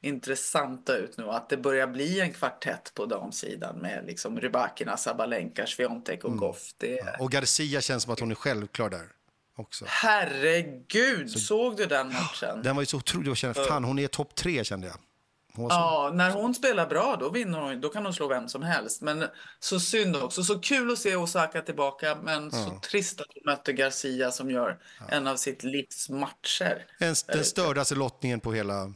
intressanta 0.01 0.97
ut 0.97 1.17
nu. 1.17 1.29
Att 1.29 1.49
det 1.49 1.57
börjar 1.57 1.87
bli 1.87 2.19
en 2.19 2.33
kvartett 2.33 2.91
på 2.93 3.05
damsidan 3.05 3.77
med 3.77 4.05
liksom 4.05 4.39
Rybakina, 4.39 4.97
Sabalenka, 4.97 5.67
Sviontek 5.67 6.23
och 6.23 6.29
mm. 6.29 6.39
Goff. 6.39 6.71
Det... 6.77 6.95
Ja, 6.95 7.15
och 7.19 7.31
Garcia 7.31 7.81
känns 7.81 8.03
som 8.03 8.13
att 8.13 8.19
hon 8.19 8.31
är 8.31 8.35
självklar 8.35 8.89
där. 8.89 9.07
Också. 9.55 9.85
Herregud, 9.87 11.31
så... 11.31 11.39
såg 11.39 11.77
du 11.77 11.85
den 11.85 12.07
matchen? 12.07 12.61
Den 12.63 12.75
var 12.75 12.81
ju 12.81 12.85
så 12.85 12.97
otrolig. 12.97 13.29
Jag 13.29 13.37
kände, 13.37 13.63
fan, 13.63 13.83
hon 13.83 13.99
är 13.99 14.07
topp 14.07 14.35
tre 14.35 14.63
kände 14.63 14.87
jag. 14.87 14.97
Ja, 15.55 16.11
när 16.13 16.31
hon 16.31 16.53
spelar 16.55 16.87
bra 16.87 17.17
då 17.19 17.29
vinner 17.29 17.59
hon, 17.59 17.81
då 17.81 17.89
kan 17.89 18.05
hon 18.05 18.13
slå 18.13 18.27
vem 18.27 18.49
som 18.49 18.63
helst. 18.63 19.01
Men 19.01 19.25
så 19.59 19.79
synd 19.79 20.15
också. 20.15 20.43
Så 20.43 20.59
kul 20.59 20.91
att 20.91 20.99
se 20.99 21.15
Osaka 21.15 21.61
tillbaka, 21.61 22.17
men 22.23 22.43
ja. 22.43 22.65
så 22.65 22.79
trist 22.89 23.21
att 23.21 23.27
hon 23.33 23.41
mötte 23.45 23.73
Garcia 23.73 24.31
som 24.31 24.51
gör 24.51 24.79
ja. 24.99 25.05
en 25.09 25.27
av 25.27 25.35
sitt 25.35 25.63
livs 25.63 26.09
matcher. 26.09 26.85
En, 26.99 27.15
den 27.27 27.45
stördaste 27.45 27.95
lottningen 27.95 28.39
på 28.39 28.53
hela, 28.53 28.93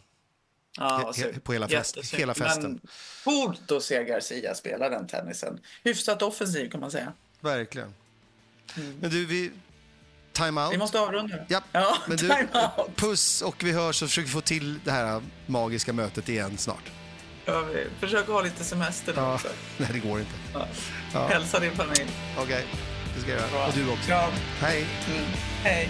ja, 0.77 1.13
he, 1.17 1.39
på 1.39 1.53
hela, 1.53 1.67
fest, 1.67 2.13
hela 2.13 2.33
festen. 2.33 2.71
Men 2.71 2.81
coolt 3.23 3.71
att 3.71 3.83
se 3.83 4.03
Garcia 4.03 4.55
spela 4.55 4.89
den 4.89 5.07
tennisen. 5.07 5.59
Hyfsat 5.83 6.21
offensiv 6.21 6.69
kan 6.69 6.79
man 6.79 6.91
säga. 6.91 7.13
Verkligen. 7.39 7.93
Mm. 8.77 8.97
Men 9.01 9.09
du, 9.09 9.25
vi, 9.25 9.51
Time-out. 10.35 10.73
Vi 10.73 10.77
måste 10.77 10.99
avrunda. 10.99 11.35
Ja. 11.47 11.61
ja 11.71 11.97
Men 12.07 12.17
du, 12.17 12.47
puss 12.95 13.41
och 13.41 13.63
vi 13.63 13.71
hörs 13.71 14.01
och 14.01 14.09
försöker 14.09 14.29
få 14.29 14.41
till 14.41 14.79
det 14.83 14.91
här 14.91 15.21
magiska 15.45 15.93
mötet 15.93 16.29
igen 16.29 16.57
snart. 16.57 16.91
Ja, 17.45 17.61
vi 17.61 17.87
försöker 17.99 18.33
ha 18.33 18.41
lite 18.41 18.63
semester 18.63 19.13
nu 19.13 19.21
ja. 19.21 19.33
också. 19.33 19.47
Nej, 19.77 19.89
det 19.93 19.99
går 19.99 20.19
inte. 20.19 20.31
Ja. 20.53 20.67
Ja. 21.13 21.27
Hälsa 21.27 21.59
din 21.59 21.75
familj. 21.75 22.09
Okej, 22.37 22.43
okay. 22.43 22.63
det 23.15 23.21
ska 23.21 23.31
jag 23.31 23.41
göra. 23.41 23.67
Och 23.67 23.73
du 23.73 23.91
också. 23.91 24.11
Ja. 24.11 24.29
Hej. 24.59 24.85
Mm. 25.07 25.25
Hej. 25.63 25.89